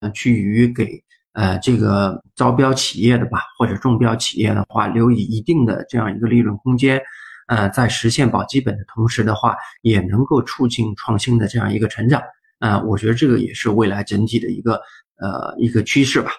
[0.00, 1.02] 嗯，趋于给
[1.32, 7.02] 呃这个招标企业的吧，或者中标企业的话，留以一定的这样一个利润空间。
[7.48, 12.22] 呃，在实现保基本的同时的话，也能够促进创新的这样一个成长。
[12.58, 14.80] 啊，我觉得这个也是未来整体的一个
[15.16, 16.32] 呃一个趋势吧。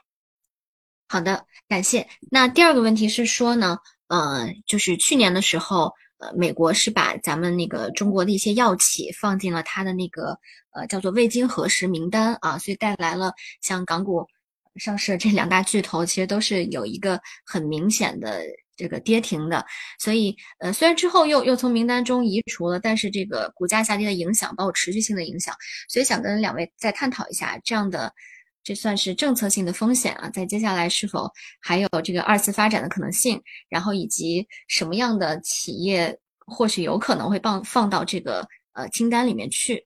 [1.07, 2.07] 好的，感谢。
[2.29, 10.37] 那第二个问题是说呢，呃，就是去年的时候，呃，美国是把咱们那个中国的一些药企放进了它的那个
[10.71, 13.31] 呃叫做未经核实名单啊，所以带来了
[13.61, 14.27] 像港股
[14.75, 18.43] 上市这两大巨头，其实都是有一个很明显的
[18.79, 19.63] 这个跌停的。
[19.99, 25.53] 所以呃，虽然之后又又从名单中移除了，但是这个股价下跌的影响，包括持续性的影响，
[25.89, 28.13] 所以想跟两位再探讨一下这样的。
[28.61, 33.41] 这算是政策性的风险啊，在接下来是否还有这个二次发展的可能性？
[33.69, 39.83] 然后以及什么样的企业或许有可能会放放到这个呃清单里面去？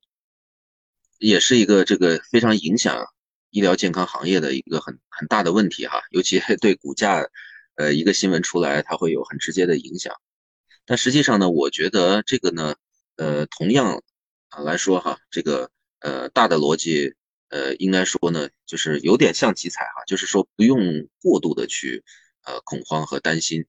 [1.20, 3.06] 也是一个这个非常影响
[3.52, 7.24] 医疗健康行业的一个很很大的问题哈，尤其 对股价，
[7.76, 10.14] 呃一个新闻出来，它会有很直接的影响。
[10.86, 12.76] 但实际上呢，我觉得这个呢，
[13.18, 14.04] 呃同样
[14.50, 15.70] 啊来说哈，这个
[16.00, 17.14] 呃大的逻辑。
[17.50, 22.04] 呃，应该说呢，就是有点像集采哈，就是说不用过度的去
[22.46, 23.68] 呃恐慌和担心，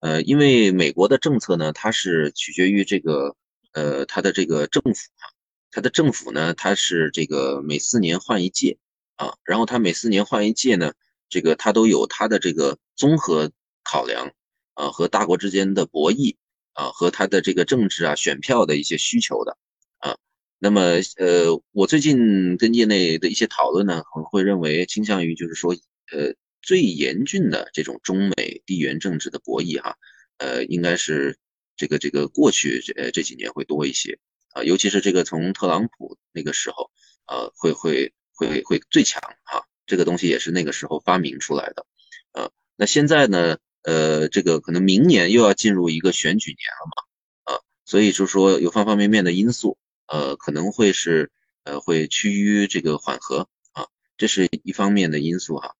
[0.00, 3.36] 呃，因为美国的政策呢，它是取决于这个
[3.72, 5.28] 呃它的这个政府哈，
[5.70, 8.78] 它的政府呢，它是这个每四年换一届
[9.16, 10.94] 啊，然后它每四年换一届呢，
[11.28, 13.52] 这个它都有它的这个综合
[13.84, 14.32] 考量
[14.74, 16.36] 啊和大国之间的博弈
[16.72, 19.56] 啊和它的这个政治啊选票的一些需求的。
[19.98, 20.16] 啊
[20.58, 20.80] 那么，
[21.18, 25.74] 呃，我最近跟业内的一些讨论呢，可能会认为倾向于就是说，
[26.10, 26.32] 呃，
[26.62, 29.96] 最严峻的这种中美地缘政治的博弈哈，
[30.38, 31.36] 呃，应该是
[31.76, 34.18] 这个这个过去这这几年会多一些
[34.54, 36.90] 啊，尤其是这个从特朗普那个时候，
[37.26, 41.86] 呃，会会会会最强哈，这个东西也是那个时候发明出来的，
[42.32, 49.78] 呃，那现在呢，呃，这个可能明年又要进入一个选举年了嘛，啊，所以就说有方方面面的因素。
[50.08, 51.32] 呃，可能会是
[51.64, 55.74] 呃，会趋于这个缓和啊，这是一方面的因素哈。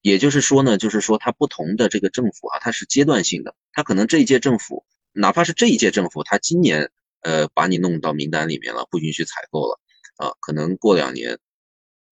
[0.00, 9.78] 也就是说呢，就是说它不同的这个政府啊，它是阶段性的，它可能这一届政府，哪怕是这一届政府，它今年呃把你弄到名单里面了，不允许采购了
[10.16, 11.38] 啊，可能过两年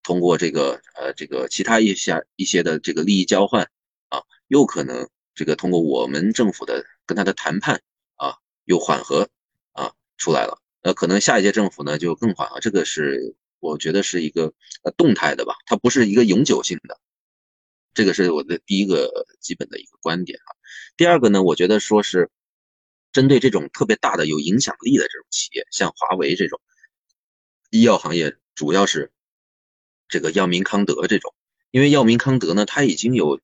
[0.04, 3.68] 通过这个呃这个其他一些一些的这个利益交换
[4.50, 7.80] 又可能这个通过我们政府的跟他的谈判
[8.16, 8.34] 啊，
[8.64, 9.28] 又缓和
[9.70, 10.60] 啊出来了。
[10.82, 16.98] 呃，可能下一届政府呢就更缓和，这个是我觉得是一个呃动态的吧，它不是一个永久性的，
[17.94, 20.50] 这个是我的第一个基本的一个观点啊。
[20.96, 22.28] 第二个呢，我觉得说是
[23.12, 26.60] 针对这种特别大的有影响力的这种企业，像华为这种
[27.70, 29.12] 医药行业，主要是
[30.08, 31.32] 这个药明康德这种，
[31.70, 33.40] 因为药明康德呢，它已经有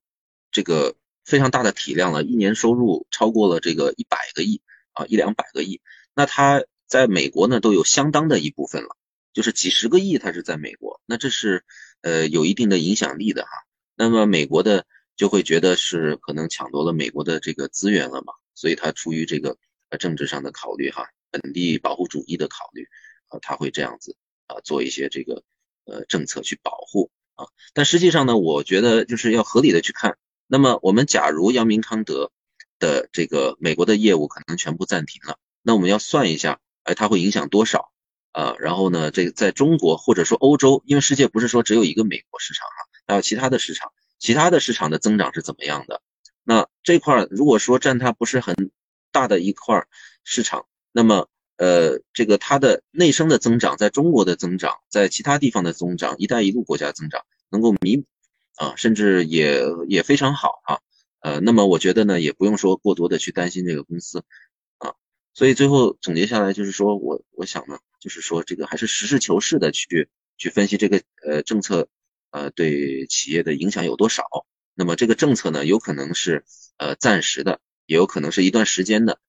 [0.51, 0.95] 这个
[1.25, 4.61] 非常大的体量了，一年收入超过了这个一百个亿
[4.93, 5.81] 啊，一两百个亿。
[6.15, 8.95] 那它在美国呢都有相当的一部分了，
[9.33, 11.65] 就是几十个亿，它是在美国，那这是
[12.01, 13.49] 呃有一定的影响力的哈。
[13.95, 14.85] 那么美国的
[15.15, 19.57] 就会觉得是可能抢夺了美国的这个资源了嘛，所以他出于这个
[19.89, 22.87] 呃政治上的考虑哈，本地保护主义的考虑
[23.27, 24.15] 啊，他会这样子
[24.47, 25.43] 啊做一些这个
[25.85, 27.47] 呃政策去保护啊。
[27.73, 30.17] 但实际上呢，我觉得就是要合理的去看。
[30.47, 32.31] 那么我们假如阳明康德
[32.79, 37.91] 的这个美国的业务可能全部暂停了，那我们要算一下，哎，它会影响多少
[38.31, 38.55] 啊？
[38.59, 46.01] 然后呢，这个在中国或者说欧洲，因为世界不是说只有一个美国市场哈，还有其他的市场，其他的市场的增长是怎么样的？
[46.43, 48.71] 那这块如果说占它不是很
[49.11, 49.85] 大的一块
[50.23, 51.27] 市场，那么
[51.57, 58.05] 呃，这个它的内生的增长，在中国的增长，在其他地方的增长，一带一路国家增长能够弥。
[58.57, 60.79] 啊，甚至也也非常好啊，
[61.21, 64.25] 呃，那么我觉得呢，也不用说过多的去担心这个公司，
[64.79, 64.95] 啊，
[65.33, 71.87] 所以最后总结下来就是说我我想呢，就是说这个还是实事求是的去去分析这个呃政策，
[72.31, 74.23] 呃对企业的影响有多少，
[74.73, 76.43] 那么这个政策呢，有可能是
[76.77, 79.19] 呃暂时的，也有可能是一段时间的，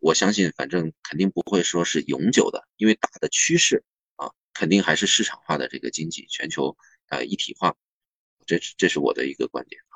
[0.00, 3.84] 我相信反正肯定不会说是永久的，因为大的趋势
[4.16, 6.76] 啊，肯定还是市场化的这个经济，全球
[7.08, 7.74] 呃一体化。
[8.50, 9.94] 这是这是我的一个观点啊。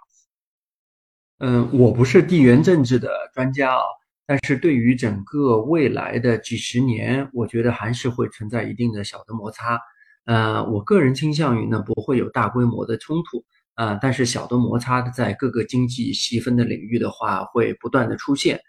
[1.40, 3.82] 嗯，我不是地缘政治的专家啊，
[4.26, 9.80] 但是对于整个未来的几十年，我觉得还是会存在一定的小的摩擦。
[10.26, 13.44] 呃，我个人倾向于呢，不会有大规模的冲突
[13.74, 18.60] 啊，但是小的摩擦在各个经济细分的领域的话，会不断的出现。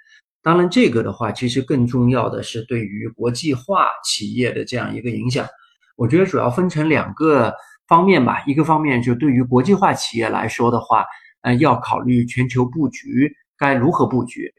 [0.41, 5.47] 当然，这个的话，其实更重要的是对于国际化企业的这样一个影响。
[5.95, 7.53] 我觉得主要分成两个。
[7.87, 11.05] 方面吧，一个方面就对于国际化企业来说的话，
[11.41, 14.51] 呃，要考虑全球布局该如何布局。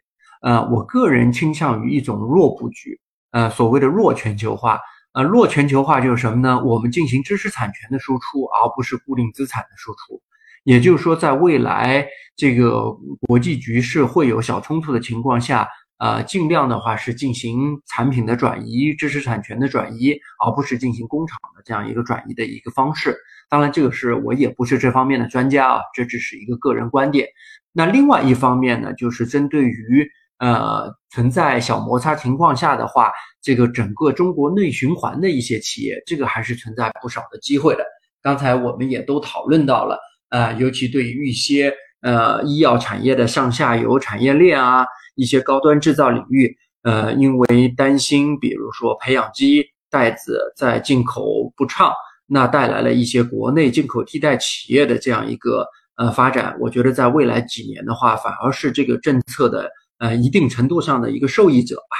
[0.42, 3.00] 呃，我个人倾向于一种弱布局，
[3.32, 4.78] 呃，所谓的弱全球化。
[5.12, 6.62] 呃，弱全球化就是什么呢？
[6.64, 10.20] 我们进行知识产权的输出，而不是固定资产的输出。
[10.64, 12.06] 也就是说，在未来
[12.36, 12.96] 这个
[13.26, 15.68] 国际局势会有小冲突的情况下。
[15.98, 20.12] 呃，尽量的话是进行产品的转移、知识产权的转移，
[20.44, 23.16] 而不是进行工厂的这样一个转移的一个方式。
[23.48, 27.26] 当然，这个是我也不是这方面的专家啊，这只是一个个人观点。
[27.72, 30.06] 那另外一方面呢，就是针对于
[30.38, 37.84] 呃存在小摩擦情况下的话，这个整个中国内循环的一些企业，这个还是存在不少的机会的。
[38.20, 41.72] 刚才我们也都讨论到了，呃，尤其对于一些
[42.02, 44.84] 呃医药产业的上下游产业链啊。
[45.16, 51.92] 一些高端制造领域，呃，因为担心，比如说培养基袋子在进口不畅，
[52.26, 56.56] 那带来了一些国内进口替代企业的这样一个呃发展。
[56.60, 61.96] 我觉得在未来几年的话，反而是这个政策的呃一定程度上的一个受益者吧。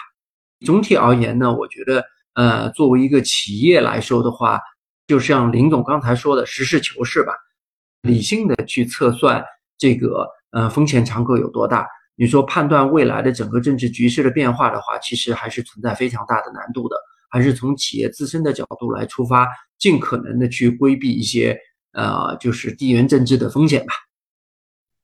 [0.65, 2.05] 总体而言呢，我觉得
[2.35, 4.61] 呃作为一个企业来说的话，
[5.07, 7.33] 就像林总刚才说的，实事求是吧，
[8.03, 9.45] 理性的去测算
[9.79, 11.87] 这个呃风险敞口有多大。
[12.17, 16.97] 你说判断未来的整个政治局势的变化的话，其实还是存在非常大的难度的，
[17.31, 19.47] 还是从企业自身的角度来出发，
[19.79, 21.57] 尽可能的去规避一些
[21.93, 23.95] 呃，就是地缘政治的风险吧。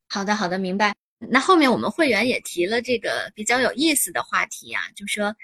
[0.09, 0.95] 好的，好的，明白。
[1.31, 5.35] 那后面我们会员也提了这个比较有意思的话题啊，就说。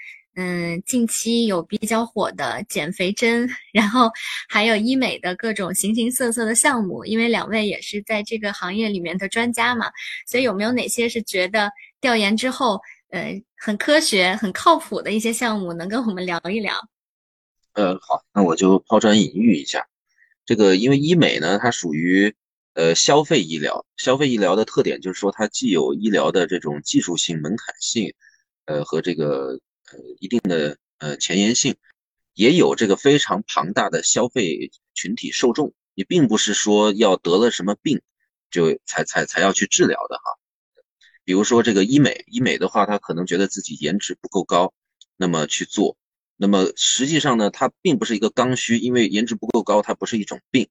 [0.40, 4.08] 嗯，近期有比较火的减肥针，然后
[4.48, 7.04] 还有医美的各种形形色色的项目。
[7.04, 9.90] 因为两位也是在这个行业里面的专家嘛，
[10.28, 11.68] 所以有没有哪些是觉得
[12.00, 12.80] 调研之后，
[13.10, 16.72] 呃，很科学、很靠谱的一些项目，能跟我们聊一聊？
[17.72, 19.88] 呃，好，那我就抛砖引玉一下。
[20.46, 22.32] 这个因为医美呢，它属于
[22.74, 28.14] 呃消费医疗，消费医疗的特点就是说，它既有医疗的这种技术性、门槛性，
[28.66, 29.58] 呃和这个。
[29.92, 31.76] 呃，一定的呃前沿性，
[32.34, 35.74] 也有这个非常庞大的消费群体受众。
[35.94, 38.00] 你并不是说要得了什么病，
[38.50, 40.22] 就才才才要去治疗的哈。
[41.24, 44.72] 比如说这个医美，医美的话，他可能觉得自己颜值不够高，
[45.16, 45.96] 那么去做。
[46.36, 50.68] 那么实际上呢，它并不是一个刚需，因为颜值不够高，它不是一种病。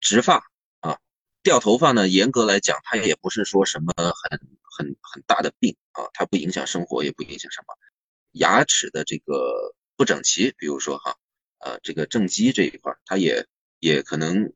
[0.00, 0.98] 植发啊，
[1.42, 7.77] 掉头发呢，严格来讲，它也不是说什么很很很大的病啊，它不影响生活，也不影响什么。
[8.38, 11.16] 牙齿的这个不整齐，比如说哈，
[11.58, 13.46] 呃，这个正畸这一块，它也
[13.80, 14.52] 也可能，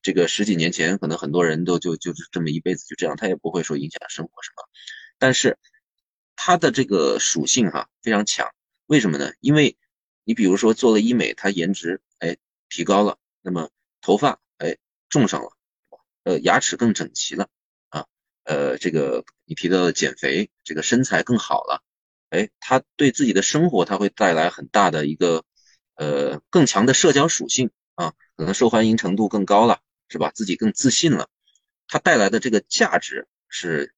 [0.00, 4.62] 这个十几年前可能很多人都就就是这么一辈子就这样，它也不会说影响生活什么。
[5.18, 5.58] 但是
[6.36, 8.48] 它的这个属性哈非常强，
[8.86, 9.32] 为什么呢？
[9.40, 9.76] 因为
[10.24, 12.36] 你比如说做了医美，它颜值哎
[12.68, 14.76] 提高了，那么头发哎
[15.08, 15.50] 种上了，
[16.22, 17.48] 呃牙齿更整齐了
[17.88, 18.06] 啊，
[18.44, 21.82] 呃，这个你提到的减肥，这个身材更好了，
[22.30, 25.44] 哎，他对自己的生活他会带来很大的一个
[25.96, 30.30] 呃更强的社交属性啊，可能受欢迎程度更高了，是吧？
[30.34, 31.28] 自己更自信了，
[31.88, 33.94] 他带来的这个价值是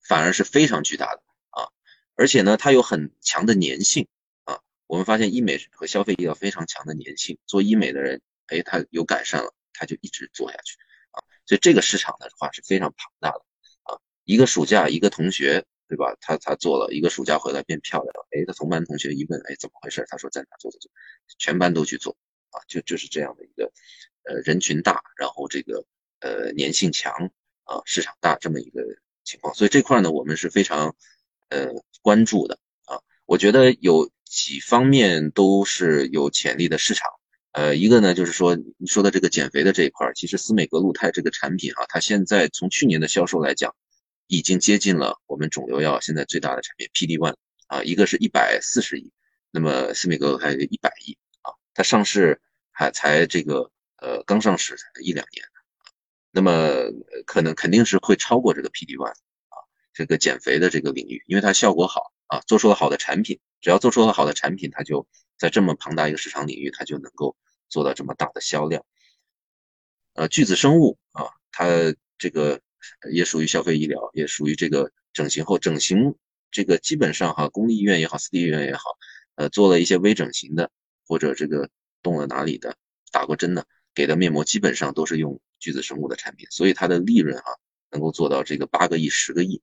[0.00, 1.68] 反而是非常巨大的啊，
[2.14, 4.06] 而且呢，它有很强的粘性
[4.44, 4.60] 啊。
[4.86, 10.76] 我们发现医美和消费医疗非常强的粘性，做医美的人，哎，他有改善了，他就一直做下去
[11.10, 13.44] 啊，所以这个市场的话是非常庞大的
[13.82, 13.98] 啊。
[14.24, 16.16] 一个暑假，一个同学，对吧？
[16.20, 20.04] 他他做了一个暑假回来变漂亮了，哎，他同班同学一问，哎，怎么回事？
[20.08, 20.90] 他说在哪做做做，
[21.38, 22.16] 全班都去做，
[22.50, 23.70] 啊，就就是这样的一个，
[24.24, 25.84] 呃，人群大，然后这个
[26.20, 27.12] 呃粘性强，
[27.64, 28.82] 啊，市场大这么一个
[29.24, 30.96] 情况，所以这块呢，我们是非常
[31.50, 31.68] 呃
[32.00, 37.10] 关注的，啊，我觉得有几方面都是有潜力的市场，
[37.52, 43.76] 呃，一个呢就是说你说的这个减肥的这一块，其实斯美格鲁肽这个产品啊，它现在从去年的销售来讲。
[44.36, 47.36] 已经接近了我们肿瘤药现在最大的产品 PD One
[47.68, 49.12] 啊，一个是一百四十亿，
[49.52, 52.40] 那么斯美格还有一百亿啊，它上市
[52.72, 55.46] 还才这个呃刚上市一两年，
[56.32, 56.90] 那么
[57.26, 59.56] 可能肯定是会超过这个 PD One 啊，
[59.92, 65.06] 这个减肥的这个领域，因为它效果好啊，做出了好的产品，只要做出了好的产品，它就
[65.38, 67.36] 在这么庞大一个市场领域，它就能够
[67.68, 68.84] 做到这么大的销量。
[70.14, 71.68] 呃，巨子生物啊，它
[72.18, 72.60] 这个。
[73.12, 76.14] 也属于消费医疗，也属于这个整形后整形
[76.50, 78.82] 这个基本上哈，公立医院也好，私立医院也好，
[79.34, 80.70] 呃，做了一些微整形的
[81.06, 81.68] 或者这个
[82.02, 82.76] 动了哪里的，
[83.10, 87.44] 打过针的，给的面膜基本上都是用巨子生物的产品，所以它的利润哈
[87.90, 89.62] 能够做到这个八个亿、十个亿，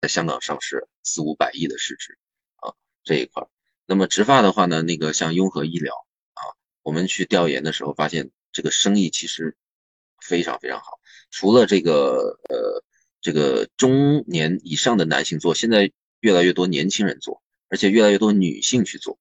[0.00, 2.18] 在香港上市四五百亿的市值
[2.56, 2.74] 啊
[3.04, 3.46] 这一块。
[3.86, 5.94] 那么植发的话呢，那个像雍和医疗
[6.34, 6.40] 啊，
[6.82, 9.56] 我们去调研的时候发现这个生意其实
[10.20, 10.97] 非常非常好。
[11.30, 12.82] 除了这个呃，
[13.20, 19.18] 这个中年以上的男性做，现在越来越多年轻人做，而且越来越多女性去做。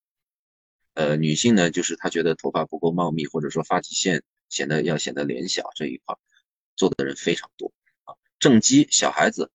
[0.94, 6.16] 呃，女性呢，就是她觉得头发不够茂密，或者说发际线显得要显得脸小这一块，
[6.76, 7.72] 做的人非常多
[8.06, 8.16] 啊。
[8.40, 9.52] 正畸小孩子，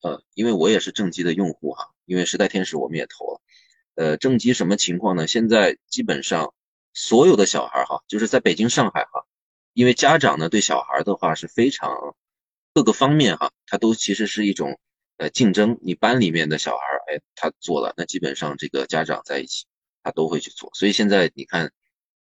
[0.00, 3.40] 呃，因为我也是正畸的用户哈，因为时代天使我们也投了。
[3.94, 5.26] 呃，正畸什么情况呢？
[5.26, 6.54] 现在基本上
[6.94, 9.26] 所有的小孩哈，就是在北京、上海哈。
[9.74, 12.14] 因为家长呢对小孩的话是非常
[12.74, 14.78] 各个方面哈，他都其实是一种
[15.16, 15.78] 呃竞争。
[15.82, 19.64] 你班里面的小孩，哎，他做了，那基本上这个家长在一起，
[20.02, 20.70] 他都会去做。
[20.74, 21.72] 所以现在你看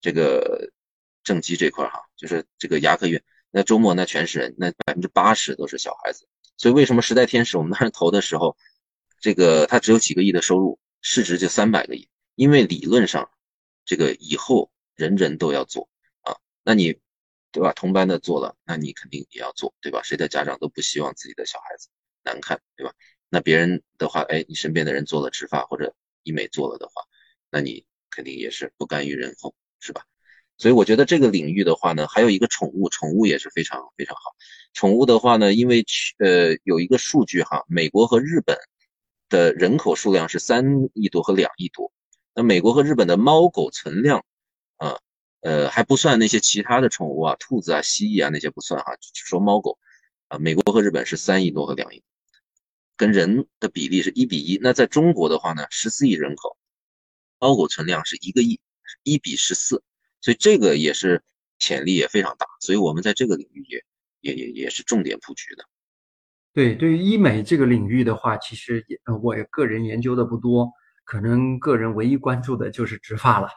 [0.01, 0.71] 这个
[1.23, 6.27] 正畸这块哈，就是这个牙科院，那周末那全是人，那百分之八十都是小孩子。
[6.57, 8.57] 所以为什么时代天使我们当时投的时候，
[9.19, 12.07] 这个他只有几个亿的收入，市值就三百个亿？
[12.35, 13.29] 因为理论上
[13.85, 15.89] 这个以后人人都要做
[16.21, 16.99] 啊，那你。
[17.51, 17.73] 对吧？
[17.73, 20.01] 同班的做了，那你肯定也要做，对吧？
[20.03, 21.87] 谁的家长都不希望自己的小孩子
[22.23, 22.93] 难看，对吧？
[23.29, 27.01] 那别人的话，哎，你身边的人做了植发或者医美做了的话，
[27.49, 30.03] 那你肯定也是不甘于人后，是吧？
[30.57, 34.35] 所以我觉得这个领域的话呢，还有一个宠物，宠物也是非常非常好。
[34.73, 38.57] 宠物的话呢，因为去呃有一个数据哈，美国和日本
[39.29, 41.91] 的人口数量是三亿多和两亿多，
[42.33, 44.25] 那美国和日本的猫狗存量
[44.77, 44.97] 啊。
[45.41, 49.77] 呃还不算那些其他的宠物啊，兔子啊、蜥蜴啊那些不算哈，只说猫狗
[50.27, 50.37] 啊。
[50.39, 52.03] 美国和日本是三亿多和两亿，
[52.95, 54.57] 跟人的比例是一比一。
[54.61, 56.57] 那在中国的话呢，十四亿人口，
[57.39, 58.59] 猫狗存量是一个亿，
[59.03, 59.83] 一比十四，
[60.21, 61.23] 所以这个也是
[61.59, 62.45] 潜力也非常大。
[62.59, 63.83] 所以我们在这个领域也
[64.21, 65.63] 也也也是重点布局的。
[66.53, 70.71] 对，对于医美这个领域的话，其实也，我个人研究的不多，
[71.05, 73.47] 可能个人唯一关注的就是植发了。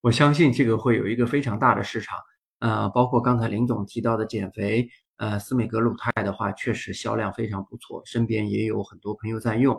[0.00, 2.16] 我相信这个会有一个非常大的市场，
[2.60, 9.76] 呃，包括刚才林总提到的减肥，呃，斯美格鲁肽的话，确实销量非常不错，身边也有很多朋友在用，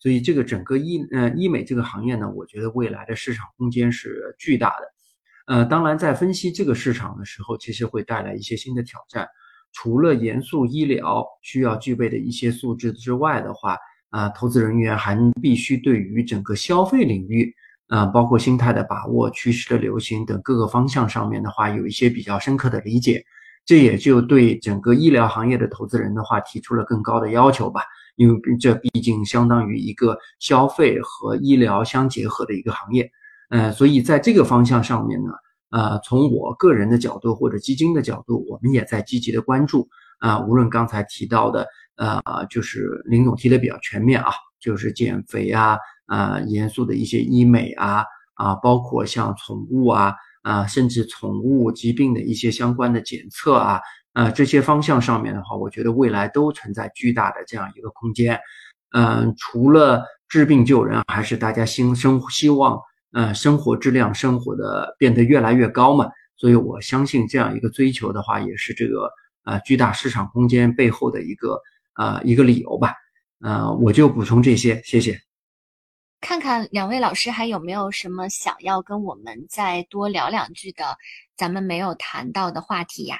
[0.00, 9.28] 所以这个整个医呃医美这个行业呢，我觉得未来的市场空间是巨大的，呃，当然在分析这个市场的时候，其实会带来一些新的挑战，
[9.72, 13.78] 除了严肃医疗需要具备的一些素质之外的话，
[14.08, 17.54] 啊，投资人员还必须对于整个消费领域。
[17.90, 23.24] 啊，包括心态的把握、趋势的流行等各个方向上面的话，有一些比较深刻的理解，
[23.66, 27.82] 这也就对整个医疗行业的投资人的话提出了更高的要求吧。
[28.14, 33.10] 因为这毕竟相当于一个消费和医疗相结合的一个行业，
[33.48, 35.30] 呃，所以在这个方向上面呢，
[35.70, 39.88] 呃，从我个人的角度或者基金的角度，我们也在积极的关注
[40.20, 40.38] 啊。
[40.40, 44.30] 无论刚才提到的，呃，就是林总提的比较全面啊，
[44.60, 45.78] 就是减肥啊。
[46.10, 48.04] 啊，严肃的一些医美啊
[48.34, 50.12] 啊，包括像宠物啊
[50.42, 53.80] 啊，甚至宠物疾病的一些相关的检测啊，
[54.14, 58.40] 呃，这些方向上面的话，我觉得未来都存在巨大的这样一个空间。
[58.92, 62.76] 嗯，除了治病救人，还是大家心生希望，
[63.12, 66.08] 呃，生活质量生活的变得越来越高嘛。
[66.36, 69.08] 所以我相信这样一个追求的话，也是这个
[69.44, 71.60] 呃巨大市场空间背后的一个
[71.94, 72.94] 呃一个理由吧。
[73.40, 75.29] 呃，我就补充这些，谢谢。
[76.20, 80.98] 看看两位老师还有没有什么想要跟我们再多聊两句的，
[81.36, 83.18] 咱们没有谈到的话题呀？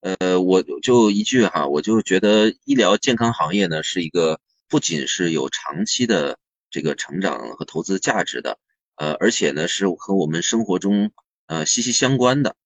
[0.00, 6.38] 呃，我就一句哈，我就觉得医疗健康行业呢是一个不仅是有长期的
[6.70, 8.58] 这个成长和投资价值的，
[8.96, 11.12] 呃，而且呢是和我们生活中
[11.46, 12.56] 呃息息相关的。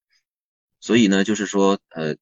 [0.78, 2.15] 所以呢，就是说，呃，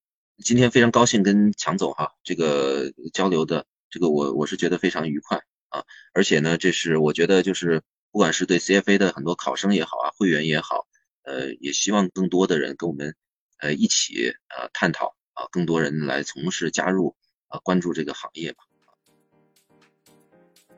[0.42, 5.42] 今天非常高兴跟强总哈这个交流的，这个我我是觉得非常愉快。
[5.72, 5.82] 啊，
[6.12, 10.86] 而且呢，这是我觉得就是不管是对 CFA 的很多考生也好啊，会员也好，
[11.22, 13.14] 呃，也希望更多的人跟我们
[13.58, 17.16] 呃一起呃探讨啊，更多人来从事加入
[17.48, 18.58] 啊，关注这个行业吧。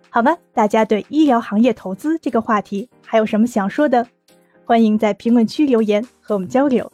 [0.08, 0.38] 好吧？
[0.52, 4.08] 大家对医疗行业投资这个话题还有什么想说的？
[4.64, 6.90] 欢迎在评论区留言和我们交流，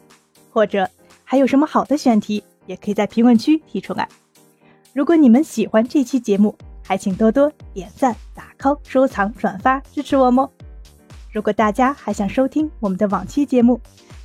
[0.49, 0.89] 或者
[1.23, 4.09] 还有什么好的选题，也可以在评论区提出来。
[4.91, 10.47] 如果你们喜欢这期节目，还请多多点赞、打 call、收藏、转发支持我们。
[11.31, 13.79] 如果大家还想收听我们的往期节目，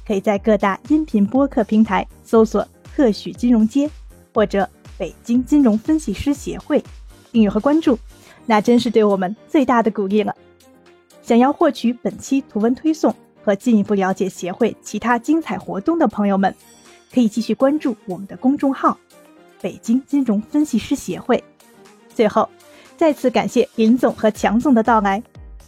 [0.07, 3.89] 可以在各大音频播客平台搜索“特许金融街”
[4.35, 4.69] 或者
[4.99, 6.83] “北京金融分析师协会”，
[7.31, 7.99] 订阅和关注，
[8.45, 10.35] 那真是对我们最大的鼓励了。
[11.23, 13.15] 想要获取本期图文推送
[13.45, 16.55] 和进一步了解协会其他精彩活动的朋友们，
[17.13, 18.99] 可以继续关注我们的公众号
[19.61, 21.43] “北京金融分析师协会”。
[22.17, 22.49] 最后，
[22.97, 25.23] 再次感谢林总和强总的到来，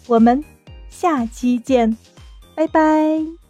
[0.06, 0.42] 我们
[0.88, 1.96] 下期见，
[2.54, 3.47] 拜拜。